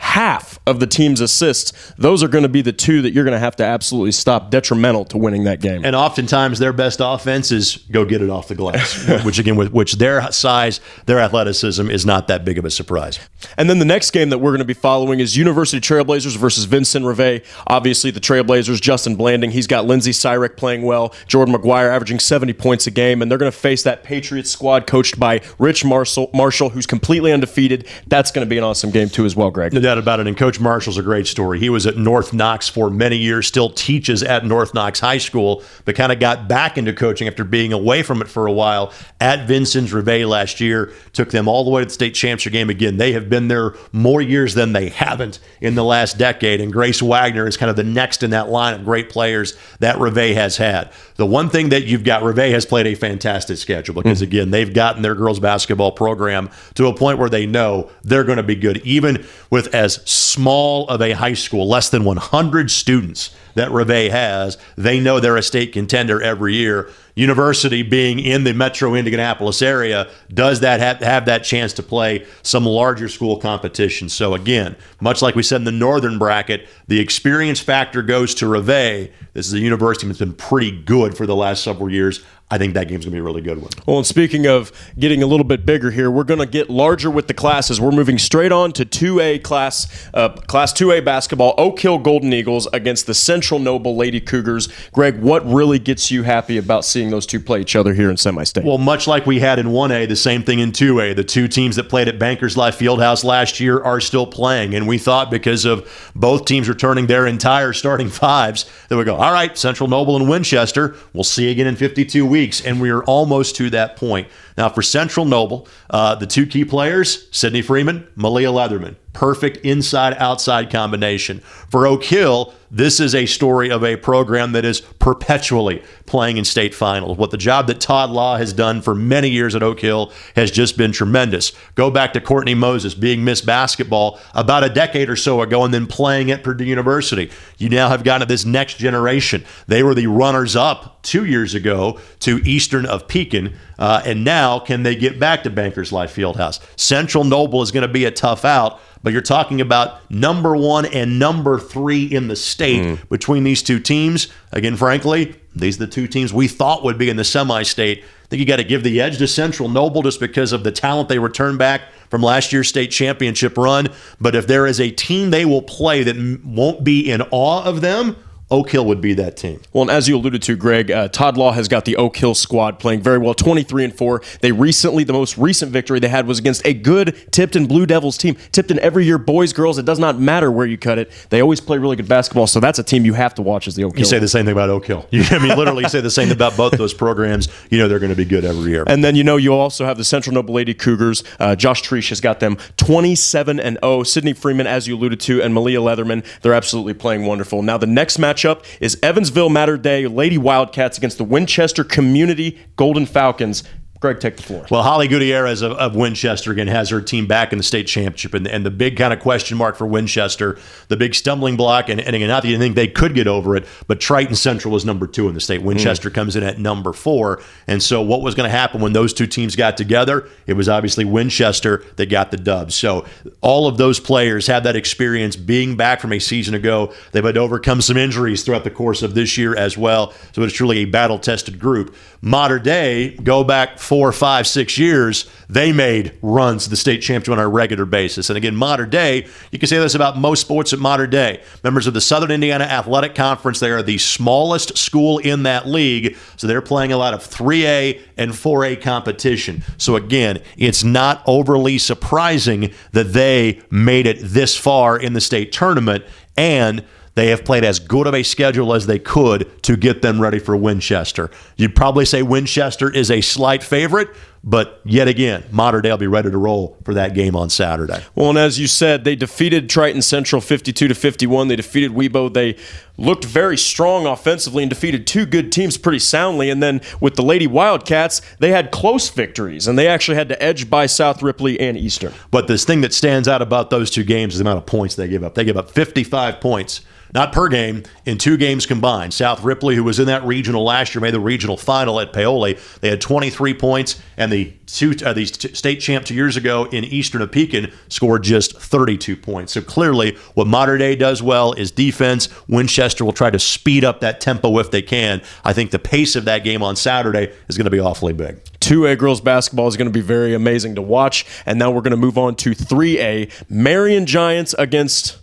half 0.02 0.58
of 0.66 0.81
the 0.81 0.87
team's 0.87 1.20
assists, 1.20 1.93
those 1.96 2.25
are 2.25 2.28
going 2.28 2.43
to 2.43 2.49
be 2.49 2.60
the 2.60 2.72
two 2.72 3.02
that 3.02 3.12
you're 3.12 3.25
going 3.25 3.32
to 3.32 3.38
have 3.38 3.54
to 3.54 3.64
absolutely 3.64 4.10
stop 4.10 4.50
detrimental 4.50 5.04
to 5.04 5.16
winning 5.16 5.44
that 5.44 5.60
game. 5.60 5.84
And 5.84 5.94
oftentimes 5.94 6.58
their 6.58 6.72
best 6.72 6.98
offense 7.00 7.53
is 7.53 7.77
go 7.91 8.05
get 8.05 8.20
it 8.20 8.29
off 8.29 8.48
the 8.48 8.56
glass, 8.56 9.08
which 9.24 9.38
again, 9.38 9.55
with 9.55 9.72
which 9.72 9.94
their 9.94 10.31
size, 10.32 10.81
their 11.06 11.20
athleticism 11.20 11.88
is 11.88 12.05
not 12.05 12.27
that 12.27 12.44
big 12.44 12.58
of 12.58 12.65
a 12.65 12.70
surprise. 12.70 13.20
And 13.56 13.70
then 13.70 13.79
the 13.79 13.84
next 13.84 14.10
game 14.10 14.31
that 14.31 14.38
we're 14.38 14.50
going 14.50 14.58
to 14.58 14.65
be 14.65 14.74
following 14.74 15.20
is 15.20 15.36
University 15.36 15.81
Trailblazers 15.81 16.36
versus 16.36 16.65
Vincennes 16.65 17.06
Rivet. 17.06 17.46
Obviously, 17.69 18.10
the 18.10 18.20
Trailblazers, 18.20 18.82
Justin 18.82 19.15
Blanding, 19.15 19.53
he's 19.53 19.69
got 19.69 19.86
Lindsey 19.86 20.10
Cyrek 20.10 20.56
playing 20.56 20.82
well, 20.82 21.15
Jordan 21.29 21.55
McGuire 21.55 21.91
averaging 21.91 22.19
70 22.19 22.53
points 22.55 22.88
a 22.88 22.91
game, 22.91 23.22
and 23.22 23.31
they're 23.31 23.38
going 23.38 23.50
to 23.50 23.56
face 23.56 23.84
that 23.84 24.03
Patriots 24.03 24.50
squad 24.50 24.88
coached 24.88 25.20
by 25.20 25.41
Rich 25.60 25.84
Marshall, 25.84 26.29
Marshall 26.34 26.70
who's 26.70 26.86
completely 26.86 27.32
undefeated. 27.32 27.86
That's 28.08 28.32
going 28.32 28.44
to 28.44 28.50
be 28.50 28.58
an 28.58 28.65
awesome 28.65 28.91
game 28.91 29.08
too 29.08 29.24
as 29.24 29.36
well, 29.36 29.53
Greg. 29.53 29.72
No 29.72 29.92
about 29.99 30.20
it. 30.20 30.27
And 30.27 30.37
Coach 30.37 30.61
Marshall's 30.61 30.99
a 30.99 31.03
great 31.03 31.27
story. 31.27 31.58
He 31.58 31.70
was 31.70 31.87
at 31.87 31.96
North 31.96 32.32
Knox 32.32 32.69
for 32.69 32.91
many 32.91 33.17
years, 33.17 33.46
still 33.46 33.70
teaches 33.70 34.22
at 34.22 34.44
North 34.44 34.75
Knox 34.75 35.01
High 35.01 35.19
School, 35.19 35.63
but 35.84 35.94
kind 35.94 36.13
of 36.13 36.20
got 36.20 36.49
back 36.49 36.79
into 36.79 36.93
coaching 36.93 37.29
after 37.29 37.44
being 37.44 37.72
away 37.72 38.03
from 38.03 38.22
it 38.22 38.29
for 38.29 38.46
a 38.46 38.53
while 38.53 38.93
at 39.20 39.46
Vincennes 39.46 39.93
Rivet 39.93 40.27
last 40.27 40.61
year. 40.61 40.93
Took 41.13 41.31
them 41.31 41.49
all 41.49 41.65
the 41.65 41.70
way 41.70 41.82
to 41.82 41.87
the 41.87 41.93
state 41.93 42.15
championship 42.15 42.53
game 42.53 42.70
again. 42.70 42.96
They 42.96 43.13
have 43.13 43.29
been 43.29 43.49
there 43.49 43.75
more 43.93 44.22
years 44.22 44.55
than 44.55 44.72
they 44.72 44.89
haven't 44.89 45.41
in 45.61 45.75
the 45.75 45.84
last 45.84 46.19
decade. 46.19 46.61
And 46.61 46.72
Grace 46.72 47.03
Wagner 47.03 47.46
is 47.46 47.56
kind 47.56 47.70
of 47.70 47.77
the 47.77 47.84
next 47.84 48.22
in 48.22 48.31
that 48.31 48.49
line 48.49 48.75
of 48.75 48.84
great 48.84 49.11
players 49.11 49.56
that 49.81 49.99
Rivet 49.99 50.34
has 50.37 50.56
had. 50.56 50.93
The 51.22 51.26
one 51.26 51.50
thing 51.50 51.69
that 51.69 51.84
you've 51.84 52.02
got, 52.02 52.24
Rivet 52.24 52.50
has 52.50 52.67
played 52.67 52.88
a 52.88 52.96
fantastic 52.96 53.56
schedule 53.56 53.94
because, 53.94 54.19
mm-hmm. 54.19 54.24
again, 54.24 54.50
they've 54.50 54.74
gotten 54.74 55.02
their 55.02 55.14
girls 55.14 55.38
basketball 55.38 55.93
program 55.93 56.50
to 56.74 56.88
a 56.88 56.94
point 56.96 57.20
where 57.20 57.29
they 57.29 57.46
know 57.46 57.93
they're 58.02 58.24
going 58.24 58.38
to 58.38 58.43
be 58.43 58.56
good, 58.56 58.79
even 58.79 59.24
with 59.48 59.72
as 59.72 60.02
small 60.05 60.88
of 60.88 61.00
a 61.00 61.12
high 61.12 61.34
school, 61.34 61.69
less 61.69 61.91
than 61.91 62.02
100 62.02 62.72
students 62.72 63.31
that 63.55 63.71
Rivet 63.71 64.11
has. 64.11 64.59
They 64.77 65.01
know 65.01 65.21
they're 65.21 65.37
a 65.37 65.43
state 65.43 65.73
contender 65.73 66.23
every 66.23 66.55
year. 66.55 66.91
University 67.15 67.82
being 67.82 68.19
in 68.19 68.44
the 68.44 68.55
metro 68.55 68.94
Indianapolis 68.94 69.61
area 69.61 70.09
does 70.32 70.61
that 70.61 70.81
have, 70.81 70.99
have 70.99 71.27
that 71.27 71.44
chance 71.44 71.75
to 71.75 71.82
play 71.82 72.27
some 72.43 72.65
larger 72.65 73.09
school 73.09 73.39
competition. 73.39 74.09
So 74.09 74.35
again, 74.35 74.77
much 75.01 75.21
like 75.21 75.35
we 75.35 75.43
said 75.43 75.56
in 75.56 75.65
the 75.65 75.73
northern 75.73 76.19
bracket, 76.19 76.69
the 76.89 77.01
experience 77.01 77.61
factor 77.61 78.03
goes 78.03 78.35
to 78.37 78.49
Rivet. 78.49 79.13
This 79.35 79.47
is 79.47 79.53
a 79.53 79.59
university 79.59 80.06
that's 80.06 80.19
been 80.19 80.32
pretty 80.32 80.71
good 80.71 81.17
for 81.17 81.27
the 81.27 81.37
last 81.37 81.63
several 81.63 81.91
years. 81.91 82.25
I 82.53 82.59
think 82.59 82.75
that 82.75 82.87
game's 82.87 83.06
going 83.06 83.13
to 83.13 83.17
be 83.17 83.21
a 83.21 83.23
really 83.23 83.41
good 83.41 83.63
one. 83.63 83.71
Well, 83.87 83.97
and 83.97 84.06
speaking 84.06 84.47
of 84.47 84.73
getting 84.99 85.23
a 85.23 85.27
little 85.27 85.44
bit 85.44 85.65
bigger 85.65 85.91
here, 85.91 86.11
we're 86.11 86.23
going 86.23 86.39
to 86.39 86.44
get 86.44 86.69
larger 86.69 87.11
with 87.11 87.27
the 87.27 87.32
classes. 87.32 87.81
We're 87.81 87.93
moving 87.93 88.19
straight 88.19 88.53
on 88.53 88.73
to 88.73 88.85
2A 88.85 89.43
class, 89.43 90.11
uh, 90.13 90.29
class 90.29 90.75
2A 90.75 91.03
basketball. 91.03 91.55
Oak 91.56 91.81
Hill 91.81 91.97
Golden 91.97 92.31
Eagles 92.35 92.69
against 92.75 93.06
the 93.06 93.15
Central 93.15 93.59
Noble 93.59 93.97
Lady 93.97 94.21
Cougars. 94.21 94.69
Greg, 94.93 95.23
what 95.23 95.47
really 95.47 95.79
gets 95.79 96.11
you 96.11 96.25
happy 96.25 96.59
about 96.59 96.85
seeing 96.85 97.09
those 97.09 97.25
two 97.25 97.41
play 97.41 97.63
each 97.63 97.75
other 97.75 97.94
here 97.94 98.11
in 98.11 98.19
semi-state. 98.19 98.67
Well, 98.67 98.77
much 98.77 99.06
like 99.06 99.25
we 99.25 99.41
had 99.41 99.59
in 99.59 99.69
1A, 99.69 100.06
the 100.06 100.15
same 100.15 100.43
thing 100.43 100.59
in 100.59 100.73
2A. 100.73 101.17
The 101.17 101.25
two 101.25 101.49
teams 101.49 101.77
that 101.77 101.89
played 101.89 102.06
at 102.06 102.19
Bankers 102.19 102.55
Life 102.55 102.79
Fieldhouse 102.79 103.25
last 103.25 103.61
year 103.61 103.82
are 103.82 103.99
still 103.99 104.27
playing. 104.27 104.75
And 104.75 104.87
we 104.87 104.99
thought 104.99 105.31
because 105.31 105.65
of 105.65 106.13
both 106.15 106.44
teams 106.44 106.69
returning 106.69 107.06
their 107.06 107.27
entire 107.27 107.73
starting 107.73 108.11
fives 108.11 108.71
that 108.91 108.99
we 108.99 109.05
go, 109.05 109.17
all 109.17 109.32
right, 109.32 109.56
Central 109.56 109.89
Noble 109.89 110.17
and 110.17 110.29
Winchester, 110.29 110.97
we'll 111.15 111.25
see 111.25 111.51
again 111.51 111.67
in 111.67 111.77
52 111.77 112.27
weeks. 112.27 112.42
And 112.65 112.81
we 112.81 112.91
are 112.91 113.05
almost 113.05 113.56
to 113.56 113.70
that 113.70 113.96
point. 113.96 114.29
Now, 114.58 114.69
for 114.69 114.82
Central 114.82 115.25
Noble, 115.25 115.69
uh, 115.91 116.15
the 116.17 116.27
two 116.27 116.46
key 116.46 116.65
players, 116.65 117.29
Sydney 117.31 117.63
Freeman, 117.63 118.06
Malia 118.17 118.49
Leatherman. 118.49 118.96
Perfect 119.12 119.58
inside 119.58 120.14
outside 120.19 120.70
combination. 120.70 121.40
For 121.40 121.86
Oak 121.86 122.04
Hill, 122.04 122.54
this 122.74 123.00
is 123.00 123.14
a 123.14 123.26
story 123.26 123.70
of 123.70 123.84
a 123.84 123.96
program 123.96 124.52
that 124.52 124.64
is 124.64 124.81
perpetually 124.81 125.82
playing 126.06 126.38
in 126.38 126.44
state 126.46 126.74
finals. 126.74 127.19
What 127.19 127.31
the 127.31 127.36
job 127.36 127.66
that 127.66 127.78
Todd 127.78 128.08
Law 128.08 128.38
has 128.38 128.54
done 128.54 128.81
for 128.81 128.94
many 128.94 129.28
years 129.28 129.54
at 129.54 129.62
Oak 129.62 129.81
Hill 129.81 130.10
has 130.34 130.50
just 130.50 130.78
been 130.78 130.90
tremendous. 130.90 131.52
Go 131.74 131.90
back 131.90 132.14
to 132.14 132.20
Courtney 132.22 132.54
Moses 132.54 132.94
being 132.94 133.22
Miss 133.22 133.42
Basketball 133.42 134.19
about 134.32 134.64
a 134.64 134.70
decade 134.70 135.10
or 135.10 135.16
so 135.16 135.42
ago 135.42 135.62
and 135.64 135.74
then 135.74 135.86
playing 135.86 136.31
at 136.31 136.42
Purdue 136.42 136.64
University. 136.64 137.31
You 137.58 137.69
now 137.69 137.90
have 137.90 138.04
gotten 138.04 138.26
to 138.26 138.32
this 138.32 138.46
next 138.46 138.78
generation. 138.78 139.44
They 139.66 139.82
were 139.82 139.94
the 139.94 140.06
runners 140.06 140.56
up 140.56 141.02
two 141.02 141.26
years 141.26 141.54
ago 141.54 142.00
to 142.20 142.38
Eastern 142.48 142.86
of 142.86 143.06
Pekin. 143.06 143.54
Uh, 143.78 144.00
and 144.06 144.24
now, 144.24 144.58
can 144.58 144.82
they 144.82 144.96
get 144.96 145.19
back 145.19 145.42
to 145.42 145.50
Bankers 145.50 145.92
Life 145.92 146.14
Fieldhouse? 146.14 146.60
Central 146.78 147.24
Noble 147.24 147.60
is 147.60 147.70
going 147.70 147.86
to 147.86 147.92
be 147.92 148.06
a 148.06 148.10
tough 148.10 148.46
out 148.46 148.81
but 149.03 149.13
you're 149.13 149.23
talking 149.23 149.61
about 149.61 150.11
number 150.11 150.56
one 150.56 150.87
and 150.87 151.19
number 151.19 151.59
three 151.59 152.05
in 152.05 152.29
the 152.29 152.37
state 152.37 152.82
mm. 152.82 153.09
between 153.09 153.44
these 153.44 153.63
two 153.63 153.81
teams. 153.81 154.29
Again, 154.53 154.77
frankly, 154.77 155.35
these 155.55 155.77
are 155.77 155.87
the 155.87 155.93
two 155.93 156.06
teams 156.06 156.32
we 156.32 156.49
thought 156.49 156.85
would 156.85 156.99
be 156.99 157.11
in 157.11 157.17
the 157.17 157.25
semi 157.25 157.63
state. 157.63 158.03
I 158.03 158.27
think 158.29 158.41
you 158.41 158.47
got 158.47 158.56
to 158.56 158.65
give 158.65 158.82
the 158.82 159.01
edge 159.01 159.19
to 159.19 159.29
Central 159.29 159.69
Noble 159.69 160.03
just 160.03 160.21
because 160.21 160.53
of 160.53 160.65
the 160.65 160.73
talent 160.73 161.09
they 161.09 161.19
returned 161.19 161.59
back 161.59 161.82
from 162.09 162.23
last 162.23 162.53
year's 162.53 162.69
state 162.69 162.91
championship 162.91 163.59
run. 163.59 163.89
But 164.21 164.35
if 164.35 164.47
there 164.47 164.67
is 164.67 164.81
a 164.81 164.91
team 164.91 165.31
they 165.31 165.44
will 165.44 165.63
play 165.63 166.03
that 166.03 166.41
won't 166.44 166.85
be 166.85 167.11
in 167.11 167.23
awe 167.31 167.65
of 167.65 167.81
them, 167.81 168.17
Oak 168.53 168.71
Hill 168.71 168.85
would 168.85 169.01
be 169.01 169.15
that 169.15 169.37
team. 169.37 169.61
Well, 169.73 169.82
and 169.82 169.91
as 169.91 170.09
you 170.09 170.17
alluded 170.17 170.43
to, 170.43 170.56
Greg, 170.56 170.91
uh, 170.91 171.09
Todd 171.09 171.39
Law 171.39 171.53
has 171.53 171.69
got 171.69 171.87
the 171.87 171.97
Oak 171.97 172.17
Hill 172.17 172.35
squad 172.35 172.79
playing 172.79 173.01
very 173.01 173.17
well, 173.17 173.32
23 173.32 173.85
and 173.85 173.97
4. 173.97 174.23
They 174.43 174.53
recently, 174.53 175.05
the 175.05 175.15
most 175.15 175.39
recent 175.39 175.73
victory 175.73 175.99
they 176.01 176.09
had 176.09 176.27
was 176.27 176.39
against 176.39 176.65
a 176.67 176.75
good 176.75 177.32
Tipton 177.32 177.67
Blue 177.67 177.87
Devils 177.87 178.19
team. 178.19 178.37
Tipton 178.53 178.79
every 178.81 179.06
year, 179.06 179.17
boys, 179.17 179.55
girls, 179.55 179.79
it 179.79 179.87
does 179.87 179.99
not 179.99 180.19
matter 180.19 180.53
where 180.53 180.67
you 180.67 180.77
cut 180.77 180.99
it. 180.99 181.11
They 181.31 181.41
always 181.41 181.61
play 181.61 181.79
really 181.79 181.97
good 181.97 182.09
basketball, 182.09 182.47
so 182.47 182.61
that's 182.61 182.79
a 182.79 182.82
team 182.82 183.06
you 183.06 183.15
have 183.15 183.35
to 183.37 183.43
watch 183.43 183.67
as 183.67 183.75
the 183.75 183.85
Oak 183.85 183.94
Hill. 183.94 184.01
You 184.01 184.05
say 184.05 184.19
the 184.19 184.29
same 184.29 184.44
thing 184.44 184.53
about 184.53 184.69
Oak 184.69 184.87
Hill. 184.87 185.09
You, 185.11 185.25
I 185.31 185.39
mean, 185.39 185.56
literally 185.56 185.89
say 185.89 186.01
the 186.01 186.11
same 186.11 186.29
thing 186.29 186.37
about 186.37 186.56
both 186.56 186.73
those 186.73 186.93
programs. 186.94 187.49
You 187.71 187.79
know 187.79 187.89
they're 187.89 187.99
going 187.99 188.11
to 188.11 188.17
be 188.17 188.25
good 188.25 188.44
every 188.44 188.71
year. 188.71 188.85
And 188.87 189.03
then, 189.03 189.17
you 189.17 189.25
know, 189.25 189.37
you 189.37 189.55
also 189.55 189.87
have 189.87 189.97
the 189.97 190.05
Central 190.05 190.35
Noble 190.35 190.55
Lady 190.55 190.75
Cougars. 190.75 191.25
Uh, 191.39 191.56
Josh 191.56 191.82
Treesh 191.82 192.11
has 192.11 192.21
got 192.21 192.41
them 192.41 192.56
27 192.77 193.61
and 193.61 193.79
0. 193.82 194.03
Sydney 194.03 194.35
Freeman, 194.35 194.67
as 194.67 194.87
you 194.87 194.97
alluded 194.97 195.21
to, 195.21 195.43
and 195.43 195.55
Malia 195.55 195.81
Leatherman, 195.81 196.25
they're 196.43 196.55
absolutely 196.55 196.94
playing 196.94 197.25
wonderful. 197.25 197.63
Now, 197.63 197.79
the 197.79 197.87
next 197.87 198.19
matchup 198.43 198.65
is 198.81 198.99
Evansville 199.03 199.49
Mater 199.49 199.77
Dei 199.77 200.06
Lady 200.06 200.39
Wildcats 200.39 200.99
against 200.99 201.19
the 201.19 201.25
Winchester 201.25 201.84
Community 201.84 202.58
Golden 202.77 203.06
Falcons. 203.06 203.65
Greg, 204.03 204.19
take 204.19 204.37
the 204.37 204.43
floor. 204.43 204.67
Well, 204.69 204.82
Holly 204.82 205.06
Gutierrez 205.06 205.63
of, 205.63 205.73
of, 205.73 205.94
Winchester 205.94 206.51
again 206.51 206.67
has 206.67 206.91
her 206.91 207.01
team 207.01 207.29
back 207.29 207.53
in 207.53 207.59
the 207.59 207.63
state 207.63 207.87
championship, 207.87 208.35
and, 208.35 208.49
and 208.49 208.67
the 208.67 208.71
big 208.71 208.97
kind 208.97 209.13
of 209.13 209.21
question 209.21 209.56
mark 209.56 209.77
for 209.77 209.87
Winchester, 209.87 210.59
the 210.89 210.97
big 210.97 211.15
stumbling 211.15 211.56
block, 211.56 211.89
and, 211.89 212.01
and 212.01 212.17
again, 212.17 212.27
not 212.27 212.43
that 212.43 212.49
you 212.49 212.59
think 212.59 212.75
they 212.75 212.89
could 212.89 213.15
get 213.15 213.29
over 213.29 213.55
it, 213.55 213.65
but 213.87 214.01
Triton 214.01 214.35
Central 214.35 214.75
was 214.75 214.85
number 214.85 215.06
two 215.06 215.29
in 215.29 215.35
the 215.35 215.41
state. 215.41 215.63
Winchester 215.63 216.11
mm. 216.11 216.15
comes 216.15 216.35
in 216.35 216.43
at 216.43 216.59
number 216.59 216.93
four, 216.93 217.41
and 217.69 217.81
so 217.81 218.03
what 218.03 218.23
was 218.23 218.35
going 218.35 218.51
to 218.51 218.51
happen 218.51 218.81
when 218.81 218.93
those 218.93 219.15
two 219.15 219.29
teams 219.29 219.55
got 219.55 219.77
together? 219.77 220.29
It 220.49 220.55
was 220.55 220.69
obviously 220.69 221.05
Winchester 221.05 221.85
that 221.94 222.11
got 222.11 222.32
the 222.32 222.39
dub. 222.39 222.73
So 222.73 223.06
all 223.41 223.69
of 223.69 223.77
those 223.77 224.01
players 224.01 224.49
had 224.49 224.65
that 224.65 224.75
experience 224.75 225.37
being 225.37 225.77
back 225.77 226.01
from 226.01 226.13
a 226.13 226.19
season 226.19 226.55
ago. 226.55 226.93
They've 227.13 227.25
had 227.25 227.37
to 227.37 227.41
overcome 227.41 227.81
some 227.81 227.97
injuries 227.97 228.43
throughout 228.43 228.65
the 228.65 228.71
course 228.71 229.03
of 229.03 229.15
this 229.15 229.39
year 229.39 229.55
as 229.56 229.79
well. 229.79 230.13
So 230.32 230.43
it's 230.43 230.55
truly 230.55 230.79
a 230.79 230.87
battle-tested 230.87 231.61
group. 231.61 231.94
Mater 232.21 232.59
Dei 232.59 233.17
go 233.17 233.44
back 233.44 233.79
four, 233.93 234.11
five, 234.11 234.46
six 234.46 234.79
years, 234.79 235.29
they 235.51 235.70
made 235.70 236.17
runs 236.22 236.65
to 236.65 236.70
the 236.70 236.77
state 236.77 237.03
championship 237.03 237.32
on 237.32 237.39
a 237.39 237.46
regular 237.46 237.84
basis. 237.84 238.31
And 238.31 238.39
again, 238.39 238.56
Mater 238.56 238.87
Dei, 238.87 239.27
you 239.51 239.58
can 239.58 239.69
say 239.69 239.77
this 239.77 239.94
about 239.94 240.17
most 240.17 240.41
sports 240.41 240.72
at 240.72 240.79
Mater 240.79 241.06
Dei. 241.06 241.43
Members 241.63 241.87
of 241.87 241.93
the 241.93 242.01
Southern 242.01 242.31
Indiana 242.31 242.65
Athletic 242.65 243.15
Conference, 243.15 243.61
they 243.61 243.70
are 243.70 243.82
the 243.82 243.99
smallest 243.99 244.79
school 244.79 245.19
in 245.19 245.43
that 245.43 245.67
league. 245.67 246.17
So 246.39 246.46
they're 246.46 246.63
playing 246.63 246.93
a 246.93 246.96
lot 246.96 247.13
of 247.13 247.20
3A 247.20 248.01
and 248.17 248.32
4A 248.32 248.81
competition. 248.81 249.63
So 249.77 249.96
again, 249.96 250.41
it's 250.56 250.82
not 250.82 251.22
overly 251.27 251.77
surprising 251.77 252.72
that 252.93 253.13
they 253.13 253.61
made 253.70 254.06
it 254.06 254.20
this 254.22 254.56
far 254.56 254.99
in 254.99 255.13
the 255.13 255.20
state 255.20 255.53
tournament. 255.53 256.03
And 256.39 256.82
they 257.14 257.28
have 257.28 257.44
played 257.44 257.64
as 257.64 257.78
good 257.78 258.06
of 258.06 258.14
a 258.14 258.22
schedule 258.22 258.72
as 258.72 258.86
they 258.86 258.98
could 258.98 259.62
to 259.64 259.76
get 259.76 260.02
them 260.02 260.20
ready 260.20 260.38
for 260.38 260.56
Winchester. 260.56 261.31
You'd 261.56 261.76
probably 261.76 262.04
say 262.04 262.22
Winchester 262.22 262.90
is 262.90 263.10
a 263.10 263.20
slight 263.20 263.62
favorite, 263.62 264.08
but 264.44 264.81
yet 264.84 265.06
again, 265.06 265.44
Mater 265.53 265.81
Dei 265.81 265.91
will 265.91 265.99
be 265.99 266.06
ready 266.08 266.31
to 266.31 266.37
roll 266.37 266.77
for 266.84 266.94
that 266.94 267.15
game 267.15 267.37
on 267.37 267.49
Saturday. 267.49 268.03
Well, 268.17 268.31
and 268.31 268.39
as 268.39 268.58
you 268.58 268.67
said, 268.67 269.05
they 269.05 269.15
defeated 269.15 269.70
Triton 269.70 270.03
Central 270.03 270.41
52 270.41 270.89
to 270.89 270.94
51. 270.94 271.46
They 271.46 271.56
defeated 271.56 271.93
Webo. 271.93 272.32
They 272.32 272.56
looked 272.96 273.25
very 273.25 273.56
strong 273.56 274.05
offensively 274.06 274.65
and 274.65 274.70
defeated 274.70 275.06
two 275.06 275.27
good 275.27 275.53
teams 275.53 275.79
pretty 275.79 276.01
soundly. 276.01 276.51
And 276.51 276.61
then 276.61 276.81
with 277.01 277.15
the 277.15 277.22
Lady 277.22 277.46
Wildcats, 277.46 278.20
they 278.41 278.51
had 278.51 278.72
close 278.72 279.08
victories 279.11 279.69
and 279.69 279.79
they 279.79 279.87
actually 279.87 280.17
had 280.17 280.29
to 280.31 280.43
edge 280.43 280.69
by 280.69 280.87
South 280.87 281.22
Ripley 281.22 281.61
and 281.61 281.77
Eastern. 281.77 282.13
But 282.32 282.49
this 282.49 282.65
thing 282.65 282.81
that 282.81 282.93
stands 282.93 283.29
out 283.29 283.43
about 283.43 283.70
those 283.70 283.91
two 283.91 284.05
games 284.05 284.34
is 284.34 284.39
the 284.39 284.44
amount 284.44 284.58
of 284.58 284.67
points 284.67 284.96
they 284.96 285.08
gave 285.08 285.22
up. 285.22 285.37
They 285.37 285.44
gave 285.44 285.56
up 285.56 285.70
55 285.70 286.41
points 286.41 286.81
not 287.15 287.32
per 287.32 287.49
game, 287.49 287.82
in 288.06 288.17
two 288.19 288.37
games 288.37 288.65
combined. 288.65 289.13
South 289.13 289.44
Ripley, 289.44 289.77
who 289.77 289.84
was 289.84 289.99
in 289.99 290.06
that 290.06 290.25
regional 290.25 290.65
last 290.65 290.94
year, 290.94 291.03
made 291.03 291.15
the 291.15 291.20
regional 291.20 291.56
final 291.56 292.01
at 292.01 292.13
Paoli. 292.13 292.58
They 292.81 292.89
had 292.89 293.01
23 293.01 293.55
points, 293.55 294.01
and 294.17 294.31
the 294.32 294.53
two 294.67 294.94
uh, 295.05 295.12
the 295.12 295.27
state 295.27 295.81
champ 295.81 296.06
two 296.06 296.15
years 296.15 296.36
ago 296.36 296.65
in 296.65 296.84
Eastern 296.84 297.27
Pekin 297.29 297.70
scored 297.89 298.24
just 298.24 298.58
32 298.58 299.17
points. 299.17 299.53
So 299.53 299.60
clearly, 299.60 300.17
what 300.34 300.46
Mater 300.46 300.79
Dei 300.79 300.96
does 300.96 301.22
well 301.22 301.53
is 301.53 301.70
defense. 301.70 302.29
Winchester 302.48 303.05
will 303.05 303.12
try 303.12 303.31
to 303.31 303.39
speed 303.39 303.84
up 303.84 304.01
that 304.01 304.20
tempo 304.20 304.58
if 304.58 304.70
they 304.70 304.82
can. 304.82 305.22
I 305.44 305.53
think 305.53 305.70
the 305.70 305.79
pace 305.79 306.17
of 306.17 306.24
that 306.24 306.43
game 306.43 306.62
on 306.62 306.74
Saturday 306.74 307.32
is 307.48 307.56
going 307.56 307.67
to 307.67 307.70
be 307.70 307.79
awfully 307.79 308.15
big. 308.15 308.43
2A 308.60 308.98
girls 308.98 309.20
basketball 309.20 309.69
is 309.69 309.77
going 309.77 309.89
to 309.89 309.93
be 309.93 310.01
very 310.01 310.34
amazing 310.34 310.74
to 310.77 310.82
watch. 310.82 311.27
And 311.46 311.58
now 311.58 311.70
we're 311.70 311.82
going 311.82 311.93
to 311.93 311.96
move 311.96 312.17
on 312.17 312.34
to 312.36 312.51
3A. 312.51 313.51
Marion 313.51 314.06
Giants 314.06 314.55
against 314.58 315.19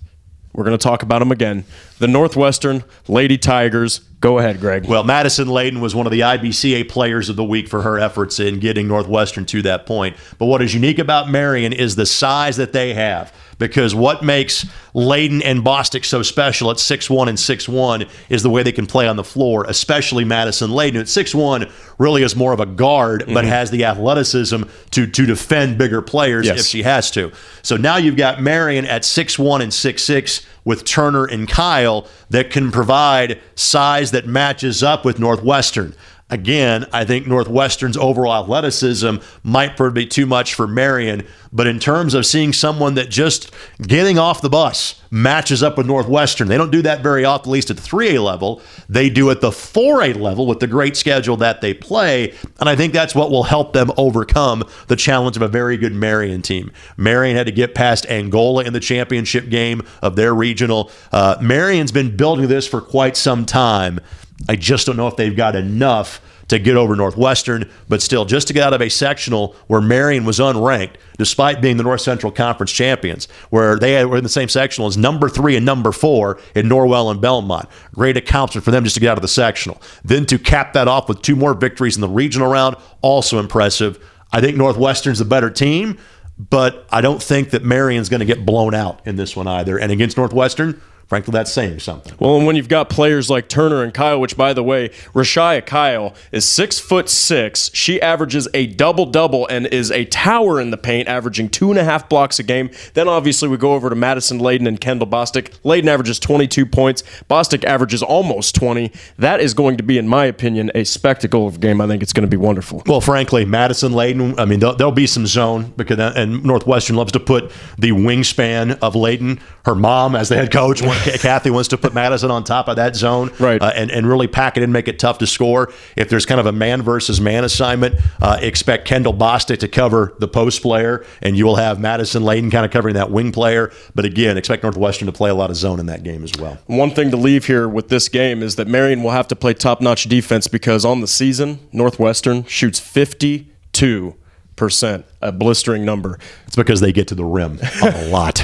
we're 0.54 0.64
going 0.64 0.78
to 0.78 0.84
talk 0.84 1.04
about 1.04 1.20
them 1.20 1.32
again. 1.32 1.64
The 2.00 2.08
Northwestern 2.08 2.84
Lady 3.08 3.38
Tigers. 3.38 4.02
Go 4.22 4.38
ahead, 4.40 4.60
Greg. 4.60 4.86
Well, 4.86 5.06
Madison 5.06 5.48
Layden 5.48 5.80
was 5.80 5.96
one 5.96 6.06
of 6.06 6.12
the 6.12 6.22
IBCA 6.22 6.90
players 6.90 7.30
of 7.30 7.38
the 7.38 7.44
week 7.44 7.70
for 7.70 7.82
her 7.84 7.98
efforts 7.98 8.40
in 8.40 8.60
getting 8.60 8.88
Northwestern 8.88 9.46
to 9.46 9.62
that 9.62 9.86
point. 9.86 10.18
But 10.38 10.48
what 10.48 10.62
is 10.62 10.74
unique 10.74 11.00
about 11.00 11.30
Marion 11.30 11.72
is 11.72 11.96
the 11.96 12.06
size 12.06 12.58
that 12.58 12.74
they 12.74 12.94
have 12.94 13.34
because 13.60 13.94
what 13.94 14.24
makes 14.24 14.66
Layden 14.96 15.44
and 15.46 15.64
Bostic 15.64 16.04
so 16.06 16.24
special 16.24 16.72
at 16.72 16.80
six 16.80 17.10
one 17.10 17.30
and 17.30 17.40
six 17.40 17.70
one 17.70 18.06
is 18.30 18.42
the 18.42 18.50
way 18.50 18.64
they 18.64 18.72
can 18.72 18.88
play 18.88 19.08
on 19.08 19.18
the 19.18 19.24
floor, 19.24 19.66
especially 19.68 20.26
Madison 20.26 20.72
Layden. 20.72 21.00
At 21.00 21.08
six 21.10 21.36
one, 21.36 21.70
really 22.00 22.24
is 22.24 22.36
more 22.36 22.54
of 22.54 22.60
a 22.60 22.66
guard, 22.66 23.22
mm-hmm. 23.22 23.34
but 23.36 23.46
has 23.46 23.70
the 23.70 23.86
athleticism 23.86 24.64
to, 24.92 25.06
to 25.06 25.26
defend 25.26 25.78
bigger 25.78 26.02
players 26.02 26.48
yes. 26.48 26.62
if 26.62 26.66
she 26.66 26.82
has 26.82 27.12
to. 27.12 27.32
So 27.62 27.78
now 27.78 27.98
you've 27.98 28.18
got 28.18 28.42
Marion 28.42 28.86
at 28.86 29.06
six 29.06 29.38
one 29.38 29.62
and 29.62 29.72
six 29.72 30.04
six 30.04 30.48
with 30.64 30.86
Turner 30.86 31.26
and 31.26 31.48
Kyle 31.48 32.08
that 32.30 32.50
can 32.50 32.72
provide 32.72 33.40
size 33.56 34.12
that 34.12 34.26
matches 34.26 34.82
up 34.82 35.06
with 35.06 35.20
Northwestern. 35.20 35.94
Again, 36.32 36.86
I 36.94 37.06
think 37.06 37.26
Northwestern's 37.26 37.98
overall 37.98 38.44
athleticism 38.44 39.16
might 39.42 39.76
prove 39.76 39.96
to 39.96 40.02
be 40.02 40.06
too 40.06 40.28
much 40.28 40.54
for 40.54 40.68
Marion, 40.68 41.26
but 41.52 41.66
in 41.66 41.80
terms 41.80 42.14
of 42.14 42.24
seeing 42.24 42.54
someone 42.54 42.94
that 42.96 43.10
just 43.10 43.52
getting 43.82 44.20
off 44.20 44.42
the 44.42 44.50
bus 44.50 45.02
matches 45.10 45.64
up 45.64 45.76
with 45.76 45.88
Northwestern, 45.88 46.48
they 46.48 46.58
don't 46.58 46.70
do 46.70 46.84
that 46.84 47.02
very 47.02 47.26
often, 47.26 47.50
at 47.50 47.52
least 47.52 47.72
at 47.72 47.78
the 47.78 47.82
3A 47.82 48.24
level. 48.24 48.62
They 48.88 49.10
do 49.10 49.32
at 49.32 49.42
the 49.42 49.50
4A 49.50 50.20
level 50.20 50.46
with 50.46 50.60
the 50.60 50.68
great 50.68 50.96
schedule 50.96 51.36
that 51.38 51.62
they 51.62 51.74
play, 51.74 52.36
and 52.60 52.70
I 52.70 52.76
think 52.76 52.94
that's 52.94 53.16
what 53.16 53.32
will 53.32 53.44
help 53.44 53.74
them 53.74 53.90
overcome 53.98 54.64
the 54.86 54.96
challenge 54.96 55.36
of 55.36 55.42
a 55.42 55.48
very 55.48 55.78
good 55.78 55.94
Marion 55.94 56.44
team. 56.44 56.72
Marion 56.96 57.38
had 57.38 57.48
to 57.48 57.52
get 57.52 57.74
past 57.74 58.06
Angola 58.06 58.66
in 58.66 58.74
the 58.74 58.80
championship 58.80 59.50
game 59.50 59.82
of 60.04 60.16
their 60.16 60.36
regional. 60.36 60.92
Uh, 61.12 61.38
Marion's 61.42 61.92
been 61.92 62.16
building 62.16 62.48
this 62.48 62.68
for 62.68 62.82
quite 62.82 63.18
some 63.18 63.48
time. 63.48 64.00
I 64.48 64.56
just 64.56 64.86
don't 64.86 64.98
know 64.98 65.08
if 65.08 65.16
they've 65.16 65.36
got 65.36 65.56
enough 65.56 66.22
to 66.50 66.58
get 66.58 66.76
over 66.76 66.96
Northwestern, 66.96 67.70
but 67.88 68.02
still, 68.02 68.26
just 68.26 68.48
to 68.48 68.54
get 68.54 68.64
out 68.64 68.74
of 68.74 68.82
a 68.82 68.90
sectional 68.90 69.56
where 69.68 69.82
Marion 69.82 70.26
was 70.26 70.40
unranked, 70.40 70.96
despite 71.18 71.62
being 71.62 71.78
the 71.78 71.84
North 71.84 72.02
Central 72.02 72.32
Conference 72.32 72.72
champions, 72.72 73.28
where 73.52 73.78
they 73.78 74.04
were 74.04 74.18
in 74.18 74.24
the 74.24 74.30
same 74.30 74.50
sectional 74.50 74.88
as 74.88 74.98
number 74.98 75.30
three 75.30 75.56
and 75.56 75.66
number 75.66 75.92
four 75.92 76.40
in 76.56 76.68
Norwell 76.68 77.12
and 77.12 77.22
Belmont. 77.22 77.70
Great 77.94 78.18
accomplishment 78.18 78.66
for 78.66 78.72
them 78.72 78.84
just 78.84 78.96
to 78.96 79.00
get 79.00 79.12
out 79.12 79.18
of 79.18 79.22
the 79.22 79.28
sectional. 79.28 79.80
Then 80.04 80.26
to 80.26 80.40
cap 80.40 80.74
that 80.74 80.88
off 80.88 81.08
with 81.08 81.22
two 81.22 81.36
more 81.36 81.54
victories 81.54 81.96
in 81.96 82.02
the 82.02 82.10
regional 82.10 82.50
round, 82.50 82.76
also 83.02 83.40
impressive. 83.40 84.04
I 84.32 84.42
think 84.42 84.58
Northwestern's 84.58 85.20
the 85.20 85.26
better 85.26 85.52
team, 85.52 86.00
but 86.38 86.88
I 86.92 87.02
don't 87.02 87.22
think 87.22 87.52
that 87.52 87.64
Marion's 87.64 88.10
going 88.10 88.22
to 88.22 88.26
get 88.26 88.44
blown 88.46 88.74
out 88.74 89.06
in 89.06 89.18
this 89.18 89.36
one 89.36 89.48
either. 89.48 89.78
And 89.78 89.92
against 89.92 90.18
Northwestern, 90.18 90.82
frankly, 91.10 91.32
that's 91.32 91.52
saying 91.52 91.80
something. 91.80 92.14
Well, 92.20 92.38
and 92.38 92.46
when 92.46 92.56
you've 92.56 92.70
got 92.70 92.90
players 92.90 93.30
like 93.30 93.50
Turner 93.50 93.84
and 93.84 93.94
Kyle, 93.94 94.22
which 94.22 94.38
by 94.38 94.54
the 94.54 94.64
way, 94.64 94.90
Rashaya 95.14 95.66
Kyle 95.66 96.14
is 96.32 96.46
six 96.46 96.80
foot 96.80 97.10
six. 97.10 97.72
She 97.74 98.02
averages 98.02 98.48
a 98.54 98.68
double 98.68 99.06
double 99.06 99.48
and 99.48 99.68
is 99.68 99.92
a 99.92 100.06
tower 100.06 100.62
in 100.62 100.72
the 100.72 100.78
paint, 100.78 101.08
averaging 101.08 101.50
two 101.50 101.72
and 101.72 101.80
a 101.80 101.84
half 101.84 102.08
blocks 102.08 102.40
a 102.40 102.44
game. 102.44 102.70
Then 102.94 103.08
obviously 103.08 103.50
we 103.50 103.58
go 103.58 103.74
over 103.74 103.90
to 103.90 103.96
Madison 103.96 104.40
Layden 104.40 104.68
and 104.68 104.80
Kendall 104.80 105.08
Bostic. 105.08 105.50
Layden 105.64 105.88
averages 105.88 106.20
22 106.20 106.66
points. 106.66 107.04
Bostic 107.30 107.64
averages 107.64 108.04
almost 108.04 108.56
20. 108.56 108.92
That 109.18 109.42
is 109.42 109.54
going 109.54 109.78
to 109.78 109.84
be, 109.84 109.98
in 109.98 110.08
my 110.08 110.26
opinion, 110.26 110.72
a 110.76 110.84
spectacle 110.84 111.48
of 111.48 111.56
a 111.56 111.60
game. 111.60 111.82
I 111.82 111.88
think 111.88 112.04
it's 112.04 112.14
going 112.14 112.28
to 112.28 112.30
be 112.30 112.38
wonderful. 112.38 112.84
Well, 112.86 113.02
frankly, 113.02 113.46
Madison 113.46 113.94
Layden, 113.94 114.40
I 114.40 114.46
mean, 114.46 114.60
there'll, 114.60 114.76
there'll 114.76 114.92
be 114.92 115.08
some 115.08 115.26
zone 115.26 115.74
because 115.76 116.00
and 116.00 116.44
Northwestern 116.44 116.96
loves 116.96 117.12
to 117.14 117.20
put 117.20 117.52
the 117.78 117.92
wingspan 117.92 118.78
of 118.80 118.94
Layden, 118.94 119.40
her 119.66 119.76
mom 119.76 120.16
as 120.16 120.30
the 120.30 120.36
head 120.36 120.52
coach. 120.52 120.82
Kathy 121.20 121.50
wants 121.50 121.70
to 121.70 121.78
put 121.78 121.94
Madison 121.94 122.32
on 122.32 122.44
top 122.44 122.68
of 122.68 122.76
that 122.78 122.96
zone, 122.96 123.32
right. 123.40 123.62
Uh, 123.62 123.72
and 123.76 123.92
and 123.92 124.08
really 124.08 124.28
pack 124.28 124.58
it 124.58 124.64
in, 124.64 124.72
make 124.72 124.88
it 124.88 125.00
tough 125.00 125.18
to 125.20 125.28
score. 125.28 125.72
If 125.96 126.10
there's 126.10 126.26
kind 126.26 126.40
of 126.40 126.46
a 126.46 126.52
man 126.52 126.82
versus 126.82 127.20
man 127.20 127.44
assignment, 127.44 127.96
uh, 128.22 128.38
expect 128.42 128.86
Kendall 128.86 129.14
Bostic 129.14 129.60
to 129.60 129.68
cover 129.68 130.16
the 130.20 130.28
post 130.28 130.62
player, 130.62 131.06
and 131.22 131.38
you 131.38 131.46
will 131.46 131.56
have 131.56 131.80
Madison 131.80 132.24
Layden 132.24 132.52
kind 132.52 132.66
of 132.66 132.72
covering 132.72 132.96
that 132.96 133.12
wing 133.12 133.32
player. 133.32 133.72
But 133.96 134.06
again, 134.06 134.38
expect 134.38 134.64
Northwestern 134.64 135.06
to 135.08 135.12
play 135.12 135.30
a 135.30 135.36
lot 135.36 135.50
of 135.50 135.56
zone 135.56 135.80
in 135.80 135.86
that 135.88 136.04
game 136.04 136.24
as 136.24 136.32
well. 136.40 136.58
One 136.68 136.92
thing 136.92 137.12
to 137.12 137.18
leave 137.18 137.46
here 137.46 137.68
with 137.68 137.90
this 137.90 138.10
game 138.10 138.44
is 138.44 138.56
that 138.56 138.68
Marion 138.68 139.04
will 139.04 139.12
have 139.12 139.28
to 139.30 139.36
play 139.36 139.54
top 139.54 139.82
notch 139.82 140.06
defense 140.06 140.48
because 140.48 140.86
on 140.86 141.02
the 141.02 141.08
season, 141.08 141.60
Northwestern 141.72 142.44
shoots 142.46 142.80
52 142.80 144.16
percent, 144.60 145.06
a 145.22 145.32
blistering 145.32 145.86
number. 145.86 146.20
It's 146.46 146.56
because 146.56 146.82
they 146.82 146.92
get 146.92 147.08
to 147.08 147.16
the 147.16 147.24
rim 147.24 147.58
a 147.82 148.08
lot. 148.12 148.44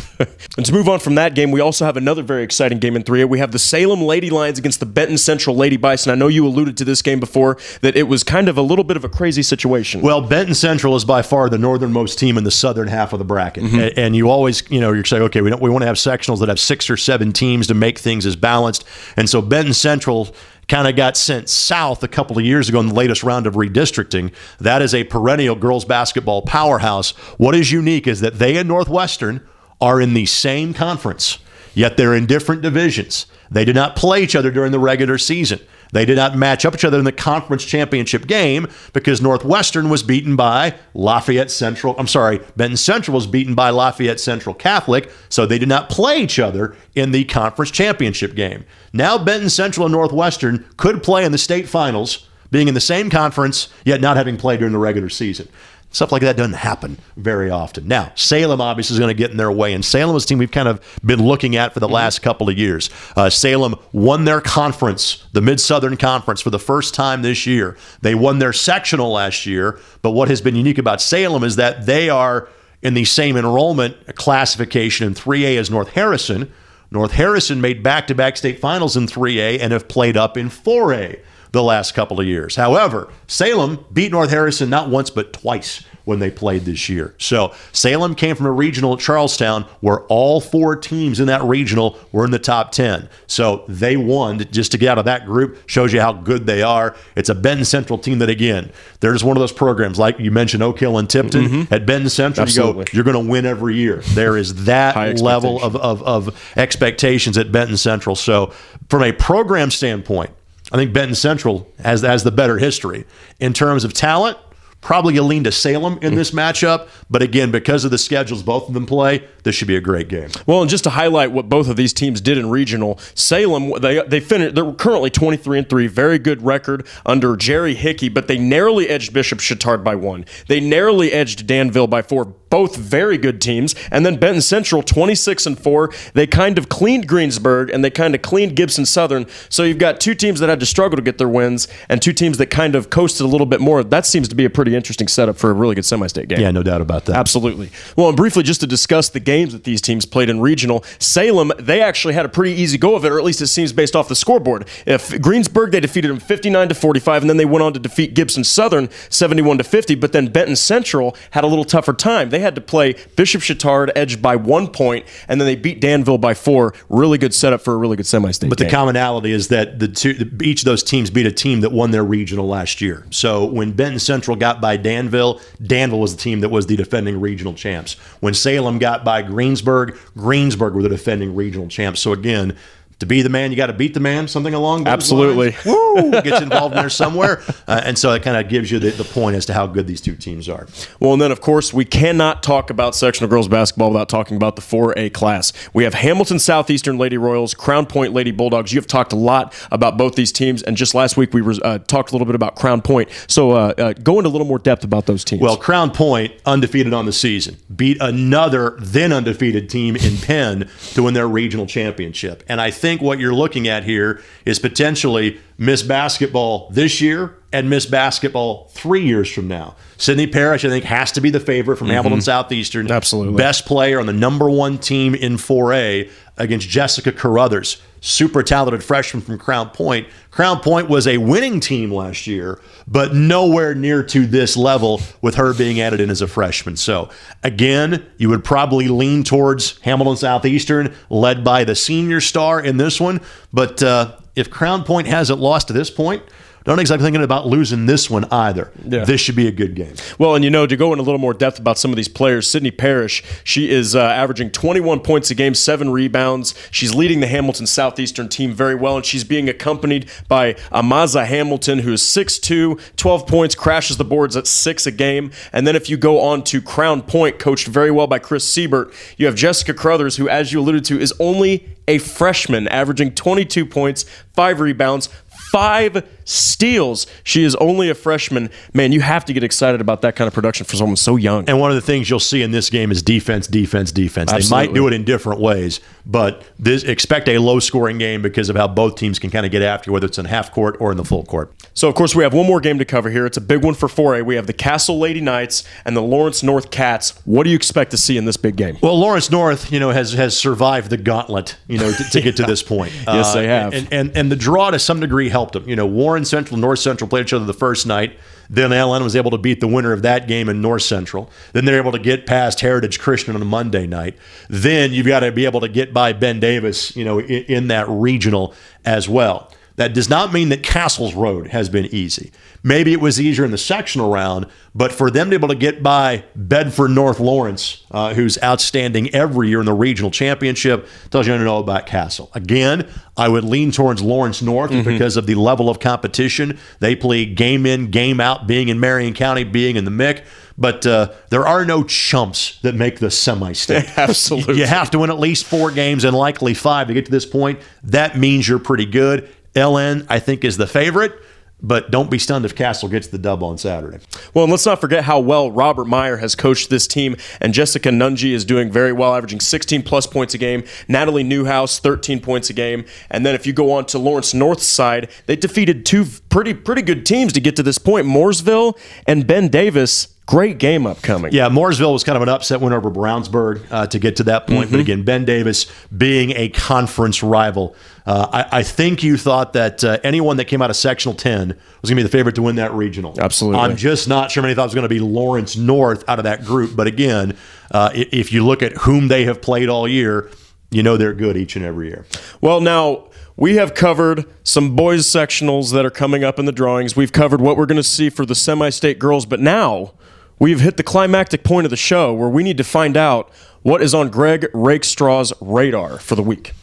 and 0.58 0.66
to 0.66 0.72
move 0.72 0.88
on 0.88 1.00
from 1.00 1.16
that 1.16 1.36
game, 1.36 1.52
we 1.52 1.60
also 1.60 1.86
have 1.86 1.98
another 1.98 2.24
very 2.24 2.44
exciting 2.44 2.80
game 2.80 2.96
in 2.96 3.04
3A. 3.04 3.28
We 3.28 3.40
have 3.40 3.52
the 3.52 3.60
Salem 3.60 4.02
Lady 4.02 4.30
Lions 4.30 4.58
against 4.58 4.80
the 4.80 4.86
Benton 4.86 5.18
Central 5.18 5.56
Lady 5.56 5.78
Bison. 5.78 6.12
I 6.12 6.16
know 6.16 6.28
you 6.28 6.48
alluded 6.48 6.78
to 6.78 6.86
this 6.86 7.02
game 7.02 7.20
before, 7.20 7.58
that 7.82 7.96
it 7.96 8.04
was 8.04 8.24
kind 8.24 8.48
of 8.48 8.58
a 8.58 8.62
little 8.62 8.86
bit 8.86 8.98
of 8.98 9.04
a 9.04 9.10
crazy 9.10 9.44
situation. 9.44 10.02
Well, 10.02 10.22
Benton 10.22 10.56
Central 10.56 10.96
is 10.96 11.04
by 11.04 11.22
far 11.22 11.50
the 11.50 11.58
northernmost 11.58 12.18
team 12.18 12.38
in 12.38 12.44
the 12.44 12.52
southern 12.52 12.88
half 12.88 13.14
of 13.14 13.20
the 13.20 13.26
bracket. 13.26 13.66
Mm-hmm. 13.66 14.00
And 14.00 14.16
you 14.16 14.30
always, 14.30 14.64
you 14.72 14.80
know, 14.80 14.94
you're 14.94 15.04
saying, 15.04 15.24
okay, 15.24 15.42
we, 15.42 15.50
don't, 15.50 15.62
we 15.62 15.70
want 15.70 15.84
to 15.84 15.88
have 15.88 15.98
sectionals 15.98 16.40
that 16.40 16.50
have 16.50 16.60
six 16.60 16.90
or 16.90 16.98
seven 16.98 17.34
teams 17.34 17.68
to 17.68 17.74
make 17.74 18.00
things 18.00 18.26
as 18.26 18.36
balanced. 18.36 18.86
And 19.18 19.30
so 19.30 19.42
Benton 19.42 19.74
Central 19.74 20.34
kind 20.68 20.88
of 20.88 20.96
got 20.96 21.18
sent 21.18 21.50
south 21.50 22.04
a 22.04 22.08
couple 22.08 22.38
of 22.38 22.46
years 22.46 22.70
ago 22.70 22.80
in 22.80 22.88
the 22.88 22.94
latest 22.94 23.24
round 23.24 23.46
of 23.48 23.54
redistricting. 23.54 24.34
That 24.60 24.82
is 24.82 24.94
a 24.94 25.04
perennial 25.04 25.56
girls 25.56 25.86
basketball 25.86 26.42
powerhouse. 26.42 27.12
What 27.38 27.56
is 27.56 27.72
unique 27.72 28.08
is 28.08 28.22
that 28.22 28.40
they 28.40 28.58
and 28.58 28.68
Northwestern 28.68 29.48
are 29.80 30.02
in 30.02 30.14
the 30.14 30.26
same 30.26 30.74
conference, 30.74 31.40
yet 31.74 31.98
they're 31.98 32.16
in 32.16 32.26
different 32.26 32.62
divisions. 32.62 33.28
They 33.52 33.66
did 33.66 33.76
not 33.76 33.96
play 33.96 34.24
each 34.24 34.36
other 34.36 34.52
during 34.52 34.72
the 34.72 34.80
regular 34.80 35.18
season. 35.18 35.60
They 35.92 36.06
did 36.06 36.18
not 36.18 36.36
match 36.36 36.66
up 36.66 36.74
each 36.74 36.86
other 36.86 37.00
in 37.00 37.06
the 37.06 37.12
conference 37.12 37.64
championship 37.64 38.28
game 38.28 38.68
because 38.94 39.22
Northwestern 39.22 39.90
was 39.90 40.04
beaten 40.04 40.36
by 40.36 40.76
Lafayette 40.94 41.52
Central. 41.52 41.96
I'm 41.98 42.08
sorry, 42.08 42.42
Benton 42.56 42.78
Central 42.78 43.16
was 43.16 43.28
beaten 43.28 43.56
by 43.56 43.70
Lafayette 43.70 44.20
Central 44.20 44.56
Catholic, 44.56 45.10
so 45.30 45.46
they 45.46 45.60
did 45.60 45.70
not 45.70 45.90
play 45.90 46.18
each 46.18 46.40
other 46.40 46.76
in 46.96 47.12
the 47.12 47.24
conference 47.26 47.72
championship 47.72 48.36
game. 48.36 48.66
Now 48.94 49.18
Benton 49.18 49.50
Central 49.50 49.86
and 49.86 49.94
Northwestern 49.94 50.66
could 50.78 51.04
play 51.04 51.26
in 51.26 51.32
the 51.32 51.38
state 51.38 51.68
finals, 51.68 52.28
being 52.52 52.68
in 52.68 52.74
the 52.74 52.82
same 52.82 53.10
conference, 53.10 53.70
yet 53.84 54.02
not 54.02 54.18
having 54.18 54.38
played 54.38 54.60
during 54.60 54.74
the 54.74 54.80
regular 54.80 55.10
season. 55.10 55.48
Stuff 55.96 56.12
like 56.12 56.24
that 56.24 56.36
doesn't 56.36 56.56
happen 56.56 56.98
very 57.16 57.50
often. 57.50 57.88
Now, 57.88 58.12
Salem 58.16 58.60
obviously 58.60 58.96
is 58.96 59.00
going 59.00 59.16
to 59.16 59.18
get 59.18 59.32
in 59.32 59.38
their 59.38 59.50
way, 59.50 59.72
and 59.72 59.86
Salem 59.86 60.14
is 60.18 60.26
a 60.26 60.28
team 60.28 60.40
we've 60.40 60.52
kind 60.52 60.68
of 60.68 60.82
been 61.06 61.24
looking 61.24 61.56
at 61.56 61.74
for 61.74 61.80
the 61.80 61.86
mm-hmm. 61.86 61.96
last 61.96 62.22
couple 62.22 62.50
of 62.50 62.58
years. 62.58 62.90
Uh, 63.16 63.30
Salem 63.30 63.76
won 63.94 64.26
their 64.26 64.42
conference, 64.42 65.26
the 65.32 65.40
Mid 65.40 65.62
Southern 65.62 65.96
Conference, 65.96 66.42
for 66.42 66.50
the 66.50 66.60
first 66.60 66.96
time 66.96 67.22
this 67.22 67.46
year. 67.46 67.78
They 68.02 68.14
won 68.14 68.40
their 68.40 68.52
sectional 68.52 69.10
last 69.14 69.46
year, 69.46 69.80
but 70.02 70.12
what 70.12 70.28
has 70.28 70.42
been 70.42 70.58
unique 70.58 70.78
about 70.78 71.00
Salem 71.00 71.46
is 71.46 71.56
that 71.56 71.86
they 71.86 72.10
are 72.10 72.50
in 72.82 72.94
the 72.94 73.06
same 73.06 73.38
enrollment 73.38 73.96
classification 74.16 75.08
in 75.08 75.14
3A 75.14 75.58
as 75.58 75.72
North 75.72 75.92
Harrison. 75.92 76.52
North 76.92 77.14
Harrison 77.14 77.62
made 77.62 77.84
back 77.84 78.08
to 78.08 78.16
back 78.16 78.36
state 78.36 78.60
finals 78.60 78.98
in 78.98 79.08
3A 79.08 79.62
and 79.62 79.72
have 79.72 79.88
played 79.88 80.18
up 80.18 80.36
in 80.36 80.50
4A 80.50 81.22
the 81.56 81.64
last 81.64 81.94
couple 81.94 82.20
of 82.20 82.28
years. 82.28 82.56
However, 82.56 83.10
Salem 83.28 83.84
beat 83.92 84.12
North 84.12 84.30
Harrison 84.30 84.70
not 84.70 84.90
once 84.90 85.10
but 85.10 85.34
twice 85.34 85.84
when 86.06 86.20
they 86.20 86.32
played 86.32 86.62
this 86.66 86.88
year. 86.88 87.16
So 87.18 87.54
Salem 87.72 88.16
came 88.16 88.36
from 88.36 88.46
a 88.46 88.52
regional 88.52 88.94
at 88.94 89.00
Charlestown 89.00 89.64
where 89.82 90.02
all 90.02 90.40
four 90.40 90.76
teams 90.76 91.20
in 91.20 91.28
that 91.28 91.44
regional 91.44 91.98
were 92.12 92.24
in 92.24 92.32
the 92.32 92.40
top 92.40 92.72
10. 92.72 93.10
So 93.28 93.66
they 93.68 93.98
won 93.98 94.40
just 94.52 94.72
to 94.72 94.78
get 94.78 94.90
out 94.90 94.98
of 95.00 95.06
that 95.06 95.26
group. 95.26 95.58
Shows 95.66 95.92
you 95.92 96.00
how 96.00 96.14
good 96.14 96.46
they 96.46 96.62
are. 96.62 96.96
It's 97.16 97.30
a 97.30 97.36
Benton 97.36 97.66
Central 97.66 97.98
team 98.00 98.20
that, 98.20 98.30
again, 98.30 98.72
they're 99.00 99.14
just 99.14 99.26
one 99.26 99.36
of 99.36 99.42
those 99.42 99.52
programs 99.52 100.00
like 100.00 100.20
you 100.20 100.32
mentioned 100.32 100.64
Oak 100.64 100.80
Hill 100.80 100.98
and 100.98 101.10
Tipton. 101.10 101.46
Mm-hmm. 101.46 101.74
At 101.74 101.86
Benton 101.86 102.10
Central, 102.10 102.44
Absolutely. 102.44 102.82
you 102.82 102.86
go, 102.86 102.92
you're 102.94 103.04
going 103.04 103.26
to 103.26 103.32
win 103.32 103.46
every 103.46 103.76
year. 103.76 103.98
There 104.14 104.38
is 104.38 104.66
that 104.66 105.20
level 105.20 105.62
of, 105.64 105.76
of, 105.76 106.04
of 106.04 106.54
expectations 106.56 107.38
at 107.38 107.52
Benton 107.52 107.78
Central. 107.78 108.16
So 108.16 108.54
from 108.90 109.04
a 109.04 109.12
program 109.12 109.72
standpoint, 109.72 110.32
I 110.76 110.78
think 110.78 110.92
Benton 110.92 111.16
Central 111.16 111.72
has, 111.80 112.02
has 112.02 112.26
the 112.26 112.32
better 112.32 112.58
history. 112.58 113.06
In 113.40 113.54
terms 113.54 113.86
of 113.86 113.94
talent, 113.94 114.38
Probably 114.86 115.18
a 115.18 115.24
lean 115.24 115.44
to 115.46 115.52
Salem 115.52 115.98
in 116.04 116.14
this 116.14 116.30
matchup, 116.30 116.90
but 117.10 117.24
again, 117.24 117.50
because 117.50 117.86
of 117.86 117.90
the 117.90 117.98
schedules 117.98 118.44
both 118.44 118.68
of 118.68 118.76
them 118.76 118.86
play, 118.86 119.28
this 119.42 119.56
should 119.56 119.68
be 119.68 119.76
a 119.76 119.82
great 119.82 120.10
game. 120.10 120.30
Well, 120.46 120.62
and 120.62 120.70
just 120.70 120.84
to 120.84 120.92
highlight 120.92 121.32
what 121.32 121.50
both 121.50 121.70
of 121.70 121.76
these 121.76 121.92
teams 121.92 122.22
did 122.22 122.38
in 122.38 122.52
regional, 122.52 123.00
Salem 123.16 123.72
they 123.82 124.04
they 124.06 124.20
finished 124.20 124.54
they're 124.54 124.72
currently 124.74 125.10
23 125.10 125.58
and 125.58 125.68
3, 125.68 125.88
very 125.88 126.20
good 126.20 126.44
record 126.44 126.86
under 127.04 127.36
Jerry 127.36 127.74
Hickey, 127.74 128.10
but 128.10 128.28
they 128.28 128.38
narrowly 128.38 128.88
edged 128.88 129.12
Bishop 129.12 129.40
Chatard 129.40 129.84
by 129.84 129.96
1. 129.96 130.24
They 130.50 130.60
narrowly 130.60 131.12
edged 131.12 131.48
Danville 131.48 131.88
by 131.88 132.04
4 132.04 132.26
both 132.50 132.76
very 132.76 133.18
good 133.18 133.42
teams. 133.42 133.76
And 133.92 134.06
then 134.06 134.18
Benton 134.18 134.42
Central, 134.42 134.82
26 134.82 135.46
and 135.46 135.60
4. 135.60 135.92
They 136.14 136.28
kind 136.28 136.58
of 136.58 136.70
cleaned 136.70 137.08
Greensburg 137.08 137.70
and 137.70 137.84
they 137.84 137.90
kind 137.90 138.16
of 138.16 138.22
cleaned 138.22 138.56
Gibson 138.56 138.86
Southern. 138.86 139.26
So 139.50 139.64
you've 139.64 139.78
got 139.78 140.00
two 140.00 140.16
teams 140.16 140.40
that 140.40 140.50
had 140.50 140.60
to 140.60 140.66
struggle 140.66 140.96
to 140.96 141.02
get 141.02 141.18
their 141.18 141.30
wins 141.30 141.68
and 141.90 142.02
two 142.02 142.14
teams 142.14 142.38
that 142.38 142.48
kind 142.48 142.76
of 142.76 142.90
coasted 142.90 143.26
a 143.26 143.28
little 143.28 143.48
bit 143.48 143.62
more. 143.62 143.84
That 143.84 144.06
seems 144.06 144.28
to 144.30 144.36
be 144.36 144.46
a 144.46 144.50
pretty 144.50 144.76
interesting 144.76 145.08
setup 145.08 145.38
for 145.38 145.50
a 145.50 145.54
really 145.54 145.76
good 145.76 145.86
semi 145.86 146.08
state 146.08 146.28
game. 146.28 146.40
Yeah, 146.40 146.52
no 146.52 146.64
doubt 146.64 146.82
about 146.82 147.06
that. 147.06 147.16
Absolutely. 147.16 147.72
Well, 147.96 148.08
and 148.08 148.18
briefly, 148.18 148.44
just 148.44 148.62
to 148.62 148.68
discuss 148.68 149.10
the 149.10 149.20
games 149.20 149.54
that 149.54 149.64
these 149.64 149.82
teams 149.82 150.06
played 150.06 150.30
in 150.30 150.40
regional, 150.40 150.84
Salem, 151.00 151.52
they 151.60 151.82
actually 151.82 152.14
had 152.14 152.26
a 152.26 152.30
pretty 152.30 152.54
easy 152.54 152.78
go 152.78 152.96
of 152.96 153.06
it, 153.06 153.12
or 153.12 153.18
at 153.18 153.26
least 153.26 153.42
it 153.42 153.48
seems 153.48 153.74
based 153.74 153.96
off 153.96 154.08
the 154.08 154.16
scoreboard. 154.16 154.68
If 154.86 155.20
Greensburg, 155.22 155.72
they 155.72 155.80
defeated 155.80 156.10
them 156.10 156.20
59 156.20 156.70
to 156.70 156.76
45, 156.76 157.24
and 157.24 157.30
then 157.30 157.38
they 157.38 157.46
went 157.46 157.64
on 157.64 157.74
to 157.74 157.80
defeat 157.80 158.14
Gibson 158.14 158.44
Southern 158.44 158.90
71 159.10 159.58
to 159.58 159.64
50, 159.64 159.96
but 159.96 160.12
then 160.12 160.28
Benton 160.28 160.56
Central 160.56 161.16
had 161.32 161.44
a 161.44 161.48
little 161.48 161.66
tougher 161.66 161.94
time. 161.94 162.30
They 162.30 162.40
had 162.46 162.56
to 162.56 162.62
play 162.62 162.96
Bishop 163.16 163.42
Chatard 163.42 163.92
edged 163.96 164.22
by 164.22 164.36
one 164.36 164.68
point, 164.68 165.06
and 165.28 165.42
then 165.42 165.46
they 165.46 165.56
beat 165.56 165.82
Danville 165.82 166.18
by 166.18 166.34
four. 166.34 166.74
Really 166.88 167.18
good 167.18 167.34
setup 167.34 167.62
for 167.62 167.74
a 167.74 167.78
really 167.78 167.98
good 167.98 168.06
semi-state. 168.06 168.50
But 168.50 168.58
game. 168.58 168.68
the 168.68 168.72
commonality 168.72 169.32
is 169.32 169.50
that 169.50 169.80
the 169.80 169.88
two, 169.88 170.32
each 170.42 170.62
of 170.62 170.66
those 170.66 170.84
teams 170.84 171.10
beat 171.10 171.26
a 171.26 171.32
team 171.32 171.62
that 171.62 171.72
won 171.72 171.92
their 171.92 172.04
regional 172.04 172.48
last 172.48 172.80
year. 172.80 173.06
So 173.10 173.44
when 173.46 173.74
Benton 173.74 174.00
Central 174.00 174.38
got 174.38 174.62
by 174.62 174.78
Danville, 174.78 175.42
Danville 175.62 176.00
was 176.00 176.16
the 176.16 176.22
team 176.22 176.40
that 176.42 176.50
was 176.50 176.68
the 176.68 176.76
defending 176.76 177.20
regional 177.20 177.54
champs. 177.54 177.94
When 178.22 178.34
Salem 178.34 178.80
got 178.80 179.04
by 179.04 179.22
Greensburg, 179.22 179.98
Greensburg 180.16 180.76
were 180.76 180.84
the 180.84 180.90
defending 180.90 181.36
regional 181.36 181.68
champs. 181.68 182.00
So 182.00 182.14
again, 182.14 182.56
to 183.00 183.06
be 183.06 183.22
the 183.22 183.30
man, 183.30 183.52
you 183.52 183.58
got 183.58 183.68
to 183.68 183.74
beat 183.74 183.94
the 183.94 184.00
man, 184.00 184.28
something 184.28 184.54
along 184.54 184.86
those 184.86 184.94
Absolutely. 184.94 185.52
lines. 185.52 185.66
Woo! 185.66 186.12
Gets 186.22 186.42
involved 186.42 186.76
in 186.76 186.82
there 186.82 186.90
somewhere. 186.90 187.42
Uh, 187.68 187.82
and 187.84 187.98
so 187.98 188.14
it 188.14 188.24
kind 188.24 188.38
of 188.38 188.50
gives 188.50 188.72
you 188.72 188.80
the, 188.80 188.92
the 188.92 189.04
point 189.04 189.36
as 189.36 189.46
to 189.48 189.54
how 189.54 189.68
good 189.68 189.86
these 189.86 190.00
two 190.00 190.16
teams 190.16 190.48
are. 190.48 190.68
Well, 191.00 191.14
and 191.14 191.22
then, 191.22 191.32
of 191.32 191.42
course, 191.42 191.74
we 191.74 191.84
cannot 191.84 192.42
talk 192.42 192.70
about 192.70 192.96
sectional 192.96 193.30
girls 193.30 193.50
basketball 193.50 193.90
without 193.90 194.08
talking 194.08 194.38
about 194.38 194.56
the 194.56 194.62
4A 194.62 195.14
class. 195.14 195.52
We 195.74 195.84
have 195.84 195.94
Hamilton 195.94 196.40
Southeastern 196.40 196.98
Lady 196.98 197.18
Royals, 197.18 197.54
Crown 197.54 197.86
Point 197.86 198.14
Lady 198.14 198.32
Bulldogs. 198.32 198.72
You 198.72 198.80
have 198.80 198.88
talked 198.88 199.12
a 199.12 199.18
lot 199.18 199.54
about 199.72 199.98
both 199.98 200.16
these 200.16 200.32
teams. 200.32 200.64
And 200.64 200.78
just 200.78 200.96
last 200.96 201.18
week, 201.18 201.34
we 201.34 201.42
uh, 201.64 201.80
talked 201.80 202.12
a 202.12 202.14
little 202.14 202.26
bit 202.26 202.36
about 202.36 202.56
Crown 202.56 202.82
Point. 202.82 203.10
So 203.28 203.52
uh, 203.52 203.74
uh, 203.78 203.94
go 203.94 204.20
into 204.20 204.30
a 204.30 204.32
little 204.32 204.48
more 204.48 204.60
depth 204.60 204.86
about 204.86 205.06
those 205.06 205.26
teams. 205.26 205.42
Well, 205.42 205.58
Crown 205.58 205.92
Point, 205.92 206.34
undefeated 206.46 206.94
on 206.94 207.06
the 207.06 207.14
season, 207.14 207.58
beat 207.76 207.98
another 208.00 208.78
then 208.80 209.12
undefeated 209.12 209.70
team 209.70 209.98
in 209.98 210.18
Penn 210.18 210.70
to 210.94 211.04
win 211.04 211.14
their 211.14 211.28
regional 211.28 211.66
championship. 211.66 212.44
And 212.48 212.62
I 212.62 212.72
think 212.72 212.85
think 212.86 213.02
what 213.02 213.20
you're 213.20 213.34
looking 213.34 213.68
at 213.68 213.84
here 213.84 214.22
is 214.46 214.60
potentially 214.60 215.42
Miss 215.58 215.82
Basketball 215.82 216.70
this 216.70 217.02
year 217.02 217.36
and 217.52 217.68
miss 217.68 217.86
basketball 217.86 218.68
three 218.74 219.04
years 219.04 219.32
from 219.32 219.48
now. 219.48 219.76
Sydney 219.98 220.28
Parrish, 220.28 220.64
I 220.66 220.70
think, 220.70 220.84
has 220.84 221.12
to 221.14 221.22
be 221.22 221.32
the 221.32 221.40
favorite 221.40 221.78
from 221.78 221.88
mm-hmm. 221.88 221.96
Hamilton 221.96 222.22
Southeastern. 222.22 222.92
Absolutely. 222.92 223.38
Best 223.38 223.66
player 223.66 224.00
on 224.00 224.06
the 224.06 224.14
number 224.14 224.50
one 224.50 224.78
team 224.78 225.16
in 225.16 225.38
4A 225.38 226.12
against 226.38 226.68
Jessica 226.70 227.12
Carruthers, 227.12 227.82
super 228.06 228.44
talented 228.44 228.84
freshman 228.84 229.22
from 229.22 229.38
Crown 229.40 229.70
Point. 229.72 230.08
Crown 230.30 230.60
Point 230.60 230.88
was 230.88 231.08
a 231.08 231.18
winning 231.18 231.60
team 231.60 231.92
last 231.92 232.28
year, 232.28 232.60
but 232.88 233.16
nowhere 233.16 233.74
near 233.74 234.04
to 234.04 234.28
this 234.28 234.56
level 234.56 235.02
with 235.22 235.36
her 235.36 235.54
being 235.56 235.82
added 235.82 236.00
in 236.00 236.12
as 236.12 236.22
a 236.22 236.28
freshman. 236.28 236.78
So, 236.78 237.10
again, 237.44 238.06
you 238.18 238.30
would 238.30 238.44
probably 238.44 238.88
lean 238.88 239.24
towards 239.24 239.80
Hamilton 239.80 240.18
Southeastern, 240.18 240.94
led 241.10 241.44
by 241.44 241.64
the 241.64 241.76
senior 241.76 242.22
star 242.22 242.62
in 242.62 242.78
this 242.78 243.02
one. 243.02 243.22
But 243.52 243.82
uh, 243.82 244.18
if 244.36 244.52
Crown 244.52 244.84
Point 244.84 245.08
hasn't 245.08 245.40
lost 245.40 245.68
to 245.68 245.74
this 245.74 245.90
point, 245.90 246.22
don't 246.72 246.80
exactly 246.80 247.06
thinking 247.06 247.24
about 247.24 247.46
losing 247.46 247.86
this 247.86 248.10
one 248.10 248.26
either. 248.32 248.72
Yeah. 248.84 249.06
This 249.06 249.22
should 249.22 249.36
be 249.36 249.48
a 249.48 249.52
good 249.52 249.76
game. 249.76 249.94
Well, 250.18 250.34
and 250.34 250.44
you 250.44 250.50
know, 250.50 250.66
to 250.66 250.76
go 250.76 250.94
in 250.94 251.00
a 251.00 251.04
little 251.04 251.20
more 251.20 251.34
depth 251.34 251.60
about 251.60 251.78
some 251.78 251.92
of 251.92 251.96
these 251.96 252.08
players, 252.08 252.50
Sydney 252.50 252.72
Parrish, 252.72 253.24
she 253.44 253.70
is 253.70 253.96
uh, 253.96 254.02
averaging 254.02 254.50
21 254.50 255.02
points 255.02 255.30
a 255.30 255.36
game, 255.36 255.54
seven 255.54 255.92
rebounds. 255.92 256.56
She's 256.72 256.96
leading 256.96 257.20
the 257.20 257.28
Hamilton 257.28 257.68
Southeastern 257.68 258.30
team 258.30 258.52
very 258.52 258.74
well, 258.74 258.96
and 258.96 259.06
she's 259.06 259.24
being 259.24 259.48
accompanied 259.48 260.10
by 260.28 260.54
Amaza 260.72 261.26
Hamilton, 261.26 261.80
who 261.80 261.94
is 261.94 262.02
6'2, 262.02 262.96
12 262.96 263.28
points, 263.28 263.54
crashes 263.54 263.98
the 263.98 264.04
boards 264.04 264.36
at 264.36 264.48
six 264.48 264.88
a 264.88 264.92
game. 264.92 265.32
And 265.54 265.68
then 265.68 265.76
if 265.76 265.88
you 265.88 265.98
go 265.98 266.20
on 266.20 266.44
to 266.46 266.62
Crown 266.62 267.04
Point, 267.04 267.38
coached 267.38 267.68
very 267.68 267.92
well 267.92 268.08
by 268.08 268.18
Chris 268.18 268.52
Siebert, 268.52 268.92
you 269.18 269.28
have 269.28 269.36
Jessica 269.36 269.74
Crothers, 269.74 270.18
who, 270.18 270.28
as 270.28 270.52
you 270.52 270.60
alluded 270.60 270.84
to, 270.86 271.00
is 271.00 271.14
only 271.20 271.76
a 271.88 271.98
freshman, 272.00 272.68
averaging 272.70 273.14
22 273.14 273.66
points, 273.66 274.06
five 274.34 274.60
rebounds, 274.60 275.08
five 275.56 276.06
steals. 276.26 277.08
She 277.24 277.44
is 277.46 277.56
only 277.56 277.90
a 277.90 277.96
freshman. 277.96 278.50
Man, 278.74 278.92
you 278.92 279.00
have 279.00 279.24
to 279.26 279.32
get 279.34 279.42
excited 279.42 279.80
about 279.80 280.02
that 280.02 280.18
kind 280.18 280.28
of 280.28 280.34
production 280.34 280.66
for 280.66 280.76
someone 280.76 280.98
so 280.98 281.16
young. 281.16 281.48
And 281.48 281.62
one 281.62 281.72
of 281.72 281.76
the 281.76 281.82
things 281.82 282.10
you'll 282.10 282.20
see 282.20 282.42
in 282.42 282.52
this 282.52 282.70
game 282.70 282.92
is 282.92 283.02
defense, 283.02 283.48
defense, 283.48 283.94
defense. 283.94 284.32
They 284.34 284.50
might 284.50 284.74
do 284.74 284.86
it 284.88 284.94
in 284.94 285.06
different 285.06 285.40
ways, 285.40 285.80
but 286.06 286.44
this 286.60 286.84
expect 286.84 287.30
a 287.30 287.38
low 287.38 287.60
scoring 287.60 287.98
game 287.98 288.22
because 288.22 288.50
of 288.50 288.58
how 288.58 288.68
both 288.68 288.98
teams 288.98 289.18
can 289.18 289.30
kind 289.30 289.46
of 289.46 289.52
get 289.52 289.62
after 289.62 289.90
you, 289.90 289.94
whether 289.94 290.08
it's 290.08 290.18
in 290.18 290.26
half 290.26 290.52
court 290.52 290.76
or 290.82 290.92
in 290.92 290.98
the 290.98 291.06
full 291.06 291.24
court. 291.24 291.54
So, 291.74 291.88
of 291.88 291.96
course, 291.96 292.14
we 292.14 292.24
have 292.24 292.34
one 292.34 292.48
more 292.48 292.60
game 292.60 292.80
to 292.80 292.86
cover 292.86 293.10
here. 293.10 293.26
It's 293.26 293.38
a 293.38 293.42
big 293.42 293.64
one 293.64 293.76
for 293.76 293.88
4A. 293.88 294.26
We 294.26 294.36
have 294.36 294.48
the 294.48 294.54
Castle 294.54 295.00
Lady 295.00 295.22
Knights 295.22 295.64
and 295.86 295.96
the 295.96 296.02
Lawrence 296.02 296.44
North 296.44 296.70
Cats. 296.70 297.14
What 297.24 297.46
do 297.46 297.50
you 297.50 297.56
expect 297.56 297.92
to 297.92 297.98
see 297.98 298.18
in 298.18 298.26
this 298.26 298.38
big 298.38 298.58
game? 298.58 298.78
Well, 298.82 299.00
Lawrence 299.00 299.32
North, 299.32 299.72
you 299.72 299.80
know, 299.80 299.92
has 299.92 300.12
has 300.14 300.38
survived 300.38 300.90
the 300.90 300.98
gauntlet, 300.98 301.56
you 301.68 301.78
know, 301.78 301.92
to, 301.92 302.04
to 302.12 302.22
get 302.22 302.36
to 302.38 302.44
this 302.48 302.62
point. 302.62 302.92
Uh, 303.08 303.14
Yes, 303.16 303.34
they 303.34 303.48
have. 303.48 303.74
And, 303.74 303.88
and 303.94 304.18
and 304.18 304.32
the 304.32 304.36
draw 304.36 304.72
to 304.72 304.80
some 304.80 305.00
degree 305.00 305.30
helped 305.46 305.54
them. 305.54 305.70
You 305.70 305.76
know, 305.76 305.86
Warren 305.86 306.26
Central, 306.26 306.58
North 306.60 306.80
Central 306.80 307.08
played 307.08 307.26
each 307.26 307.34
other 307.34 307.46
the 307.46 307.54
first 307.54 307.86
night. 307.86 308.18
Then 308.50 308.72
LN 308.72 309.04
was 309.04 309.16
able 309.16 309.32
to 309.32 309.38
beat 309.38 309.60
the 309.60 309.68
winner 309.68 309.92
of 309.92 310.02
that 310.02 310.28
game 310.28 310.50
in 310.50 310.62
North 310.62 310.84
Central. 310.84 311.30
Then 311.54 311.66
they're 311.66 311.80
able 311.80 311.92
to 311.92 312.00
get 312.00 312.26
past 312.26 312.62
Heritage 312.62 313.00
Christian 313.00 313.36
on 313.36 313.42
a 313.42 313.46
Monday 313.46 313.88
night. 313.88 314.18
Then 314.50 314.92
you've 314.92 315.08
got 315.08 315.22
to 315.22 315.32
be 315.32 315.46
able 315.46 315.62
to 315.62 315.68
get 315.68 315.94
by 315.94 316.14
Ben 316.14 316.40
Davis, 316.40 316.96
you 316.96 317.06
know, 317.06 317.20
in, 317.20 317.44
in 317.44 317.68
that 317.68 317.88
regional 317.88 318.54
as 318.86 319.08
well. 319.08 319.52
That 319.78 319.94
does 319.94 320.10
not 320.10 320.32
mean 320.32 320.50
that 320.50 320.64
Castle's 320.64 321.14
road 321.16 321.48
has 321.48 321.68
been 321.68 321.86
easy. 321.88 322.32
Maybe 322.64 322.94
it 322.94 323.02
was 323.02 323.20
easier 323.20 323.44
in 323.44 323.52
the 323.52 323.58
sectional 323.58 324.10
round, 324.10 324.48
but 324.74 324.92
for 324.92 325.12
them 325.12 325.30
to 325.30 325.32
be 325.32 325.36
able 325.36 325.50
to 325.50 325.56
get 325.56 325.84
by 325.84 326.24
Bedford 326.36 326.92
North 326.92 327.20
Lawrence, 327.20 327.84
uh, 327.92 328.14
who's 328.14 328.42
outstanding 328.42 329.14
every 329.14 329.50
year 329.50 329.60
in 329.60 329.66
the 329.66 329.74
regional 329.74 330.12
championship, 330.12 330.88
tells 331.12 331.28
you 331.28 331.38
to 331.38 331.44
know 331.44 331.60
about 331.60 331.86
Castle. 331.86 332.32
Again, 332.34 332.90
I 333.18 333.28
would 333.28 333.44
lean 333.44 333.72
towards 333.72 334.02
Lawrence 334.02 334.42
North 334.42 334.72
because 334.72 335.18
of 335.18 335.26
the 335.28 335.36
level 335.36 335.70
of 335.70 335.80
competition. 335.80 336.58
They 336.80 336.96
play 336.96 337.26
game 337.26 337.66
in, 337.66 337.92
game 337.92 338.20
out, 338.20 338.48
being 338.48 338.70
in 338.70 338.80
Marion 338.80 339.14
County, 339.14 339.44
being 339.44 339.76
in 339.76 339.86
the 339.86 339.92
MIC. 339.92 340.24
But 340.58 340.86
uh, 340.86 341.12
there 341.30 341.46
are 341.46 341.66
no 341.66 341.84
chumps 341.84 342.60
that 342.62 342.76
make 342.76 343.00
the 343.00 343.12
semi-state. 343.12 343.86
Absolutely. 343.98 344.58
You 344.58 344.66
have 344.66 344.90
to 344.92 345.00
win 345.00 345.10
at 345.10 345.20
least 345.20 345.46
four 345.46 345.70
games 345.70 346.06
and 346.06 346.16
likely 346.16 346.54
five 346.54 346.88
to 346.88 346.94
get 346.94 347.06
to 347.06 347.12
this 347.12 347.26
point. 347.26 347.60
That 347.84 348.18
means 348.18 348.48
you're 348.48 348.60
pretty 348.60 348.86
good. 348.86 349.30
LN, 349.56 350.06
I 350.10 350.20
think, 350.20 350.44
is 350.44 350.58
the 350.58 350.68
favorite, 350.68 351.14
but 351.62 351.90
don't 351.90 352.12
be 352.12 352.20
stunned 352.20 352.46
if 352.46 352.56
Castle 352.56 352.90
gets 352.90 353.08
the 353.08 353.18
dub 353.18 353.42
on 353.42 353.58
Saturday. 353.58 354.00
Well, 354.34 354.44
and 354.44 354.52
let's 354.52 354.66
not 354.66 354.82
forget 354.82 355.06
how 355.06 355.20
well 355.20 355.50
Robert 355.50 355.86
Meyer 355.86 356.18
has 356.18 356.36
coached 356.36 356.70
this 356.70 356.88
team, 356.88 357.16
and 357.40 357.54
Jessica 357.54 357.90
Nungi 357.90 358.32
is 358.34 358.46
doing 358.46 358.72
very 358.72 358.92
well, 358.92 359.16
averaging 359.16 359.40
16 359.40 359.84
plus 359.84 360.06
points 360.06 360.34
a 360.34 360.38
game. 360.38 360.64
Natalie 360.88 361.24
Newhouse, 361.24 361.80
13 361.80 362.20
points 362.20 362.50
a 362.50 362.54
game. 362.54 362.86
And 363.10 363.26
then 363.26 363.36
if 363.36 363.48
you 363.48 363.54
go 363.54 363.72
on 363.72 363.86
to 363.88 364.00
Lawrence 364.00 364.34
North's 364.34 364.68
side, 364.68 365.10
they 365.26 365.36
defeated 365.36 365.86
two 365.86 366.06
pretty 366.30 366.54
pretty 366.54 366.82
good 366.82 367.06
teams 367.06 367.34
to 367.34 367.40
get 367.40 367.56
to 367.56 367.64
this 367.64 367.78
point, 367.78 368.06
Mooresville 368.06 368.78
and 369.08 369.26
Ben 369.26 369.48
Davis. 369.48 370.15
Great 370.28 370.58
game 370.58 370.88
upcoming. 370.88 371.32
Yeah, 371.34 371.50
Mooresville 371.50 371.94
was 371.94 372.04
kind 372.04 372.16
of 372.16 372.24
an 372.24 372.30
upset 372.30 372.60
win 372.60 372.74
over 372.74 372.90
Brownsburg 372.90 373.64
uh, 373.70 373.86
to 373.86 374.00
get 374.00 374.16
to 374.16 374.24
that 374.24 374.48
point. 374.48 374.72
But 374.72 374.80
again, 374.80 375.04
Ben 375.04 375.24
Davis 375.24 375.72
being 375.96 376.32
a 376.32 376.50
conference 376.50 377.22
rival, 377.22 377.76
uh, 378.08 378.28
I, 378.34 378.60
I 378.60 378.64
think 378.64 379.04
you 379.04 379.18
thought 379.18 379.54
that 379.54 379.84
uh, 379.84 380.00
anyone 380.04 380.38
that 380.38 380.46
came 380.46 380.64
out 380.64 380.72
of 380.72 380.78
sectional 380.78 381.14
10 381.14 381.50
was 381.50 381.56
going 381.90 381.92
to 381.92 381.96
be 381.96 382.04
the 382.04 382.10
favorite 382.10 382.34
to 382.36 382.42
win 382.42 382.56
that 382.56 382.74
regional. 382.74 383.14
Absolutely. 383.20 383.60
I'm 383.60 383.76
just 383.76 384.08
not 384.08 384.32
sure 384.32 384.42
many 384.42 384.56
thought 384.56 384.64
it 384.64 384.66
was 384.66 384.74
going 384.74 384.84
to 384.84 384.90
be 384.90 385.00
Lawrence 385.00 385.56
North 385.58 386.04
out 386.08 386.18
of 386.18 386.24
that 386.24 386.44
group. 386.44 386.76
But 386.76 386.88
again, 386.88 387.38
uh, 387.70 387.92
if 387.94 388.34
you 388.34 388.44
look 388.44 388.64
at 388.64 388.74
whom 388.78 389.10
they 389.10 389.26
have 389.26 389.44
played 389.44 389.70
all 389.70 389.88
year, 389.88 390.32
you 390.72 390.82
know 390.82 390.98
they're 390.98 391.14
good 391.14 391.38
each 391.38 391.56
and 391.56 391.64
every 391.64 391.90
year. 391.90 392.04
Well, 392.42 392.62
now 392.62 393.10
we 393.38 393.58
have 393.58 393.76
covered 393.76 394.26
some 394.44 394.76
boys 394.76 395.06
sectionals 395.06 395.72
that 395.74 395.86
are 395.86 395.92
coming 395.92 396.24
up 396.24 396.40
in 396.40 396.46
the 396.46 396.52
drawings. 396.52 396.96
We've 396.96 397.12
covered 397.12 397.42
what 397.42 397.58
we're 397.58 397.68
going 397.68 397.78
to 397.78 397.84
see 397.84 398.10
for 398.10 398.26
the 398.26 398.34
semi 398.36 398.72
state 398.72 398.98
girls, 398.98 399.28
but 399.28 399.40
now 399.40 399.94
we've 400.40 400.60
hit 400.62 400.78
the 400.78 400.84
climactic 400.84 401.44
point 401.44 401.66
of 401.66 401.72
the 401.72 401.78
show 401.78 402.14
where 402.14 402.30
we 402.30 402.44
need 402.44 402.58
to 402.58 402.64
find 402.64 402.98
out 402.98 403.32
what 403.62 403.82
is 403.82 403.94
on 403.94 404.10
Greg 404.10 404.48
Rakestraw's 404.54 405.34
radar 405.42 405.98
for 406.00 406.16
the 406.16 406.24
week. 406.24 406.54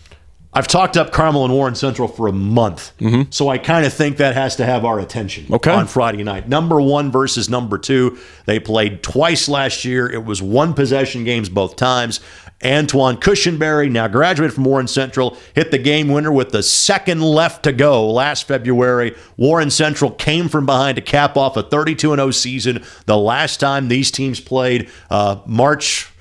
I've 0.54 0.68
talked 0.68 0.98
up 0.98 1.12
Carmel 1.12 1.46
and 1.46 1.54
Warren 1.54 1.74
Central 1.74 2.06
for 2.06 2.28
a 2.28 2.32
month, 2.32 2.92
so 3.30 3.48
I 3.48 3.56
kind 3.56 3.86
of 3.86 3.92
think 3.94 4.18
that 4.18 4.34
has 4.34 4.56
to 4.56 4.66
have 4.66 4.84
our 4.84 5.00
attention 5.00 5.44
Mm-hmm. 5.44 5.54
Okay. 5.54 5.70
on 5.72 5.86
Friday 5.86 6.22
night. 6.24 6.46
Number 6.46 6.78
one 6.78 7.10
versus 7.10 7.48
number 7.48 7.78
two. 7.78 8.18
They 8.44 8.60
played 8.60 9.02
twice 9.02 9.48
last 9.48 9.86
year. 9.86 10.06
It 10.12 10.26
was 10.26 10.42
one 10.42 10.74
possession 10.74 11.24
games 11.24 11.48
both 11.48 11.76
times. 11.76 12.20
Antoine 12.64 13.16
Cushenberry, 13.16 13.90
now 13.90 14.08
graduated 14.08 14.54
from 14.54 14.64
Warren 14.64 14.86
Central, 14.86 15.36
hit 15.54 15.70
the 15.70 15.78
game 15.78 16.08
winner 16.08 16.32
with 16.32 16.50
the 16.50 16.62
second 16.62 17.20
left 17.20 17.64
to 17.64 17.72
go 17.72 18.08
last 18.10 18.46
February. 18.46 19.16
Warren 19.36 19.70
Central 19.70 20.10
came 20.10 20.48
from 20.48 20.66
behind 20.66 20.96
to 20.96 21.02
cap 21.02 21.36
off 21.36 21.56
a 21.56 21.62
32 21.62 22.14
0 22.14 22.30
season. 22.30 22.84
The 23.06 23.16
last 23.16 23.58
time 23.58 23.88
these 23.88 24.10
teams 24.10 24.40
played, 24.40 24.90
uh, 25.10 25.40
March 25.46 26.11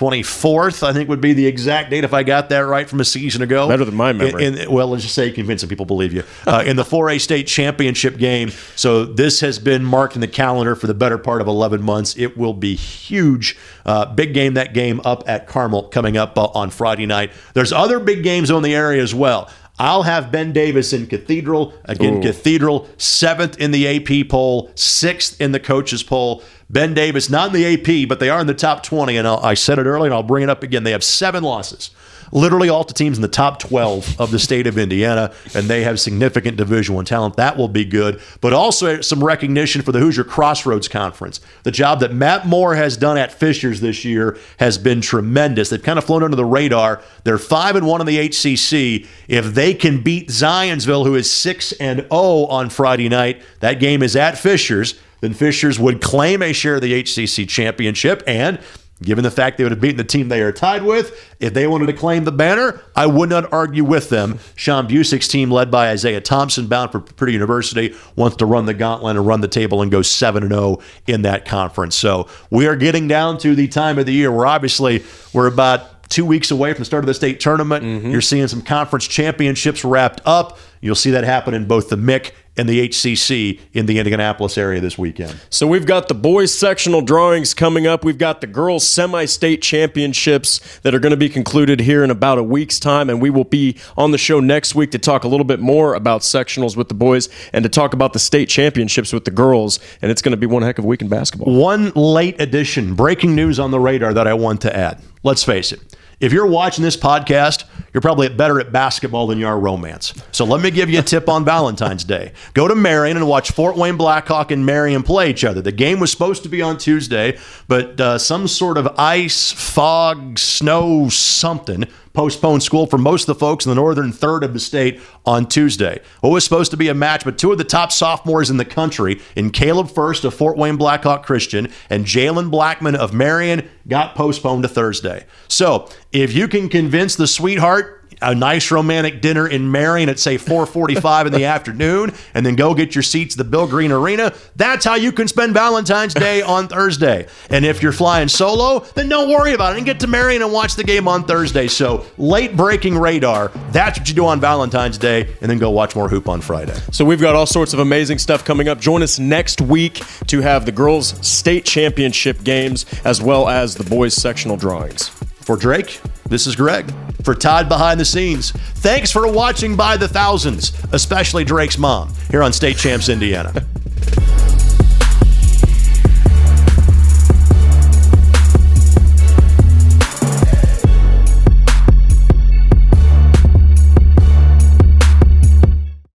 24th, 0.00 0.82
I 0.82 0.94
think 0.94 1.10
would 1.10 1.20
be 1.20 1.34
the 1.34 1.46
exact 1.46 1.90
date 1.90 2.04
if 2.04 2.14
I 2.14 2.22
got 2.22 2.48
that 2.48 2.60
right 2.60 2.88
from 2.88 3.00
a 3.00 3.04
season 3.04 3.42
ago. 3.42 3.68
Better 3.68 3.84
than 3.84 3.96
my 3.96 4.14
memory. 4.14 4.46
In- 4.46 4.56
in- 4.56 4.72
well, 4.72 4.88
let's 4.88 5.02
just 5.02 5.14
say 5.14 5.30
convincing 5.30 5.68
people 5.68 5.84
believe 5.84 6.14
you. 6.14 6.24
Uh, 6.46 6.64
in 6.64 6.76
the 6.76 6.84
4A 6.84 7.20
state 7.20 7.46
championship 7.46 8.16
game. 8.16 8.50
So 8.76 9.04
this 9.04 9.40
has 9.40 9.58
been 9.58 9.84
marked 9.84 10.14
in 10.14 10.22
the 10.22 10.28
calendar 10.28 10.74
for 10.74 10.86
the 10.86 10.94
better 10.94 11.18
part 11.18 11.42
of 11.42 11.48
11 11.48 11.82
months. 11.82 12.16
It 12.16 12.38
will 12.38 12.54
be 12.54 12.76
huge. 12.76 13.58
Uh, 13.84 14.06
big 14.06 14.32
game, 14.32 14.54
that 14.54 14.72
game 14.72 15.02
up 15.04 15.22
at 15.28 15.46
Carmel 15.46 15.88
coming 15.88 16.16
up 16.16 16.38
uh, 16.38 16.46
on 16.46 16.70
Friday 16.70 17.04
night. 17.04 17.30
There's 17.52 17.72
other 17.72 18.00
big 18.00 18.22
games 18.22 18.50
on 18.50 18.62
the 18.62 18.74
area 18.74 19.02
as 19.02 19.14
well. 19.14 19.50
I'll 19.78 20.02
have 20.02 20.30
Ben 20.30 20.52
Davis 20.52 20.92
in 20.92 21.06
Cathedral. 21.06 21.74
Again, 21.86 22.18
Ooh. 22.18 22.22
Cathedral, 22.22 22.88
seventh 22.98 23.58
in 23.58 23.70
the 23.70 23.86
AP 23.86 24.28
poll, 24.28 24.70
sixth 24.74 25.40
in 25.40 25.52
the 25.52 25.60
coaches 25.60 26.02
poll. 26.02 26.42
Ben 26.70 26.94
Davis, 26.94 27.28
not 27.28 27.48
in 27.48 27.60
the 27.60 27.74
AP, 27.74 28.08
but 28.08 28.20
they 28.20 28.30
are 28.30 28.40
in 28.40 28.46
the 28.46 28.54
top 28.54 28.84
20. 28.84 29.16
And 29.16 29.26
I'll, 29.26 29.38
I 29.38 29.54
said 29.54 29.78
it 29.78 29.86
earlier, 29.86 30.06
and 30.06 30.14
I'll 30.14 30.22
bring 30.22 30.44
it 30.44 30.48
up 30.48 30.62
again. 30.62 30.84
They 30.84 30.92
have 30.92 31.02
seven 31.02 31.42
losses. 31.42 31.90
Literally 32.32 32.68
all 32.68 32.84
to 32.84 32.94
teams 32.94 33.18
in 33.18 33.22
the 33.22 33.28
top 33.28 33.58
12 33.58 34.20
of 34.20 34.30
the 34.30 34.38
state 34.38 34.68
of 34.68 34.78
Indiana, 34.78 35.32
and 35.52 35.66
they 35.66 35.82
have 35.82 35.98
significant 35.98 36.56
Division 36.56 36.94
One 36.94 37.04
talent. 37.04 37.34
That 37.34 37.56
will 37.56 37.66
be 37.66 37.84
good, 37.84 38.20
but 38.40 38.52
also 38.52 39.00
some 39.00 39.24
recognition 39.24 39.82
for 39.82 39.90
the 39.90 39.98
Hoosier 39.98 40.22
Crossroads 40.22 40.86
Conference. 40.86 41.40
The 41.64 41.72
job 41.72 41.98
that 42.00 42.14
Matt 42.14 42.46
Moore 42.46 42.76
has 42.76 42.96
done 42.96 43.18
at 43.18 43.32
Fishers 43.32 43.80
this 43.80 44.04
year 44.04 44.38
has 44.60 44.78
been 44.78 45.00
tremendous. 45.00 45.70
They've 45.70 45.82
kind 45.82 45.98
of 45.98 46.04
flown 46.04 46.22
under 46.22 46.36
the 46.36 46.44
radar. 46.44 47.02
They're 47.24 47.36
five 47.36 47.74
and 47.74 47.84
one 47.84 48.00
in 48.00 48.06
the 48.06 48.28
HCC. 48.28 49.08
If 49.26 49.46
they 49.46 49.74
can 49.74 50.00
beat 50.00 50.28
Zionsville, 50.28 51.04
who 51.04 51.16
is 51.16 51.28
six 51.28 51.72
and 51.72 52.02
zero 52.02 52.46
on 52.46 52.70
Friday 52.70 53.08
night, 53.08 53.42
that 53.58 53.80
game 53.80 54.04
is 54.04 54.14
at 54.14 54.38
Fishers. 54.38 55.00
Then 55.20 55.34
Fishers 55.34 55.78
would 55.78 56.00
claim 56.00 56.42
a 56.42 56.52
share 56.52 56.76
of 56.76 56.82
the 56.82 57.02
HCC 57.02 57.48
championship 57.48 58.22
and. 58.26 58.60
Given 59.02 59.24
the 59.24 59.30
fact 59.30 59.56
they 59.56 59.64
would 59.64 59.72
have 59.72 59.80
beaten 59.80 59.96
the 59.96 60.04
team 60.04 60.28
they 60.28 60.42
are 60.42 60.52
tied 60.52 60.82
with, 60.82 61.34
if 61.40 61.54
they 61.54 61.66
wanted 61.66 61.86
to 61.86 61.94
claim 61.94 62.24
the 62.24 62.32
banner, 62.32 62.82
I 62.94 63.06
would 63.06 63.30
not 63.30 63.50
argue 63.50 63.82
with 63.82 64.10
them. 64.10 64.38
Sean 64.56 64.86
Busick's 64.86 65.26
team, 65.26 65.50
led 65.50 65.70
by 65.70 65.88
Isaiah 65.88 66.20
Thompson, 66.20 66.66
bound 66.66 66.92
for 66.92 67.00
Purdue 67.00 67.32
University, 67.32 67.94
wants 68.14 68.36
to 68.36 68.44
run 68.44 68.66
the 68.66 68.74
gauntlet 68.74 69.16
and 69.16 69.26
run 69.26 69.40
the 69.40 69.48
table 69.48 69.80
and 69.80 69.90
go 69.90 70.02
7 70.02 70.46
0 70.46 70.80
in 71.06 71.22
that 71.22 71.46
conference. 71.46 71.96
So 71.96 72.28
we 72.50 72.66
are 72.66 72.76
getting 72.76 73.08
down 73.08 73.38
to 73.38 73.54
the 73.54 73.68
time 73.68 73.98
of 73.98 74.04
the 74.04 74.12
year 74.12 74.30
where 74.30 74.46
obviously 74.46 75.02
we're 75.32 75.46
about 75.46 76.10
two 76.10 76.26
weeks 76.26 76.50
away 76.50 76.74
from 76.74 76.80
the 76.80 76.84
start 76.84 77.02
of 77.02 77.06
the 77.06 77.14
state 77.14 77.40
tournament. 77.40 77.84
Mm-hmm. 77.84 78.10
You're 78.10 78.20
seeing 78.20 78.48
some 78.48 78.60
conference 78.60 79.06
championships 79.06 79.82
wrapped 79.82 80.20
up. 80.26 80.58
You'll 80.82 80.94
see 80.94 81.12
that 81.12 81.24
happen 81.24 81.54
in 81.54 81.66
both 81.66 81.88
the 81.88 81.96
MIC 81.96 82.34
and 82.56 82.68
the 82.68 82.88
HCC 82.88 83.60
in 83.72 83.86
the 83.86 83.98
Indianapolis 83.98 84.58
area 84.58 84.80
this 84.80 84.98
weekend. 84.98 85.40
So 85.50 85.66
we've 85.66 85.86
got 85.86 86.08
the 86.08 86.14
boys 86.14 86.56
sectional 86.56 87.00
drawings 87.00 87.54
coming 87.54 87.86
up. 87.86 88.04
We've 88.04 88.18
got 88.18 88.40
the 88.40 88.46
girls 88.46 88.86
semi-state 88.86 89.62
championships 89.62 90.78
that 90.80 90.94
are 90.94 90.98
going 90.98 91.10
to 91.10 91.16
be 91.16 91.28
concluded 91.28 91.80
here 91.80 92.04
in 92.04 92.10
about 92.10 92.38
a 92.38 92.42
week's 92.42 92.78
time 92.78 93.08
and 93.08 93.20
we 93.22 93.30
will 93.30 93.44
be 93.44 93.78
on 93.96 94.10
the 94.10 94.18
show 94.18 94.40
next 94.40 94.74
week 94.74 94.90
to 94.90 94.98
talk 94.98 95.24
a 95.24 95.28
little 95.28 95.44
bit 95.44 95.60
more 95.60 95.94
about 95.94 96.22
sectionals 96.22 96.76
with 96.76 96.88
the 96.88 96.94
boys 96.94 97.28
and 97.52 97.62
to 97.62 97.68
talk 97.68 97.92
about 97.92 98.12
the 98.12 98.18
state 98.18 98.48
championships 98.48 99.12
with 99.12 99.24
the 99.24 99.30
girls 99.30 99.78
and 100.02 100.10
it's 100.10 100.22
going 100.22 100.32
to 100.32 100.36
be 100.36 100.46
one 100.46 100.62
heck 100.62 100.78
of 100.78 100.84
a 100.84 100.88
week 100.88 101.02
in 101.02 101.08
basketball. 101.08 101.54
One 101.54 101.92
late 101.94 102.40
addition, 102.40 102.94
breaking 102.94 103.34
news 103.34 103.58
on 103.58 103.70
the 103.70 103.80
radar 103.80 104.12
that 104.14 104.26
I 104.26 104.34
want 104.34 104.60
to 104.62 104.76
add. 104.76 105.02
Let's 105.22 105.44
face 105.44 105.72
it. 105.72 105.80
If 106.20 106.34
you're 106.34 106.46
watching 106.46 106.84
this 106.84 106.98
podcast, 106.98 107.64
you're 107.92 108.00
probably 108.00 108.28
better 108.28 108.60
at 108.60 108.72
basketball 108.72 109.26
than 109.26 109.38
you 109.38 109.46
are 109.46 109.58
romance. 109.58 110.14
So 110.32 110.44
let 110.44 110.60
me 110.60 110.70
give 110.70 110.88
you 110.88 111.00
a 111.00 111.02
tip 111.02 111.28
on 111.28 111.44
Valentine's 111.44 112.04
Day. 112.04 112.32
Go 112.54 112.68
to 112.68 112.74
Marion 112.74 113.16
and 113.16 113.26
watch 113.26 113.50
Fort 113.52 113.76
Wayne 113.76 113.96
Blackhawk 113.96 114.50
and 114.50 114.64
Marion 114.64 115.02
play 115.02 115.30
each 115.30 115.44
other. 115.44 115.60
The 115.60 115.72
game 115.72 116.00
was 116.00 116.10
supposed 116.10 116.42
to 116.44 116.48
be 116.48 116.62
on 116.62 116.78
Tuesday, 116.78 117.38
but 117.68 118.00
uh, 118.00 118.18
some 118.18 118.46
sort 118.48 118.78
of 118.78 118.88
ice, 118.98 119.52
fog, 119.52 120.38
snow, 120.38 121.08
something 121.08 121.84
postponed 122.12 122.62
school 122.62 122.86
for 122.86 122.98
most 122.98 123.28
of 123.28 123.36
the 123.36 123.40
folks 123.40 123.64
in 123.64 123.70
the 123.70 123.76
northern 123.76 124.12
third 124.12 124.42
of 124.42 124.52
the 124.52 124.60
state 124.60 125.00
on 125.24 125.46
Tuesday. 125.46 126.00
What 126.20 126.30
was 126.30 126.44
supposed 126.44 126.70
to 126.72 126.76
be 126.76 126.88
a 126.88 126.94
match, 126.94 127.24
but 127.24 127.38
two 127.38 127.52
of 127.52 127.58
the 127.58 127.64
top 127.64 127.92
sophomores 127.92 128.50
in 128.50 128.56
the 128.56 128.64
country, 128.64 129.20
in 129.36 129.50
Caleb 129.50 129.90
Furst 129.90 130.24
of 130.24 130.34
Fort 130.34 130.56
Wayne 130.56 130.76
Blackhawk 130.76 131.24
Christian 131.24 131.68
and 131.88 132.04
Jalen 132.04 132.50
Blackmon 132.50 132.94
of 132.96 133.12
Marion, 133.12 133.68
got 133.86 134.14
postponed 134.14 134.62
to 134.62 134.68
Thursday. 134.68 135.24
So 135.48 135.88
if 136.12 136.34
you 136.34 136.48
can 136.48 136.68
convince 136.68 137.16
the 137.16 137.26
sweetheart 137.26 137.99
a 138.22 138.34
nice 138.34 138.70
romantic 138.70 139.20
dinner 139.20 139.46
in 139.46 139.70
Marion 139.70 140.08
at 140.08 140.18
say 140.18 140.36
4:45 140.36 141.26
in 141.26 141.32
the 141.32 141.44
afternoon, 141.50 142.12
and 142.34 142.44
then 142.44 142.56
go 142.56 142.74
get 142.74 142.94
your 142.94 143.02
seats 143.02 143.34
at 143.34 143.38
the 143.38 143.44
Bill 143.44 143.66
Green 143.66 143.92
Arena. 143.92 144.32
That's 144.56 144.84
how 144.84 144.94
you 144.94 145.12
can 145.12 145.28
spend 145.28 145.54
Valentine's 145.54 146.14
Day 146.14 146.42
on 146.42 146.68
Thursday. 146.68 147.26
And 147.48 147.64
if 147.64 147.82
you're 147.82 147.92
flying 147.92 148.28
solo, 148.28 148.80
then 148.94 149.08
don't 149.08 149.30
worry 149.30 149.54
about 149.54 149.74
it 149.74 149.78
and 149.78 149.86
get 149.86 150.00
to 150.00 150.06
Marion 150.06 150.42
and 150.42 150.52
watch 150.52 150.76
the 150.76 150.84
game 150.84 151.08
on 151.08 151.24
Thursday. 151.24 151.68
So 151.68 152.06
late 152.18 152.56
breaking 152.56 152.98
radar. 152.98 153.48
That's 153.72 153.98
what 153.98 154.08
you 154.08 154.14
do 154.14 154.26
on 154.26 154.40
Valentine's 154.40 154.98
Day, 154.98 155.34
and 155.40 155.50
then 155.50 155.58
go 155.58 155.70
watch 155.70 155.94
more 155.96 156.08
hoop 156.08 156.28
on 156.28 156.40
Friday. 156.40 156.76
So 156.92 157.04
we've 157.04 157.20
got 157.20 157.34
all 157.34 157.46
sorts 157.46 157.72
of 157.72 157.78
amazing 157.78 158.18
stuff 158.18 158.44
coming 158.44 158.68
up. 158.68 158.80
Join 158.80 159.02
us 159.02 159.18
next 159.18 159.60
week 159.60 160.02
to 160.26 160.40
have 160.40 160.66
the 160.66 160.72
girls' 160.72 161.26
state 161.26 161.64
championship 161.64 162.42
games 162.42 162.86
as 163.04 163.22
well 163.22 163.48
as 163.48 163.76
the 163.76 163.84
boys' 163.84 164.14
sectional 164.14 164.56
drawings. 164.56 165.10
For 165.50 165.56
Drake, 165.56 166.00
this 166.28 166.46
is 166.46 166.54
Greg. 166.54 166.94
For 167.24 167.34
Todd 167.34 167.68
behind 167.68 167.98
the 167.98 168.04
scenes, 168.04 168.52
thanks 168.52 169.10
for 169.10 169.26
watching 169.26 169.74
by 169.74 169.96
the 169.96 170.06
thousands, 170.06 170.72
especially 170.92 171.42
Drake's 171.42 171.76
mom 171.76 172.14
here 172.30 172.44
on 172.44 172.52
State 172.52 172.76
Champs 172.76 173.08
Indiana. 173.08 173.52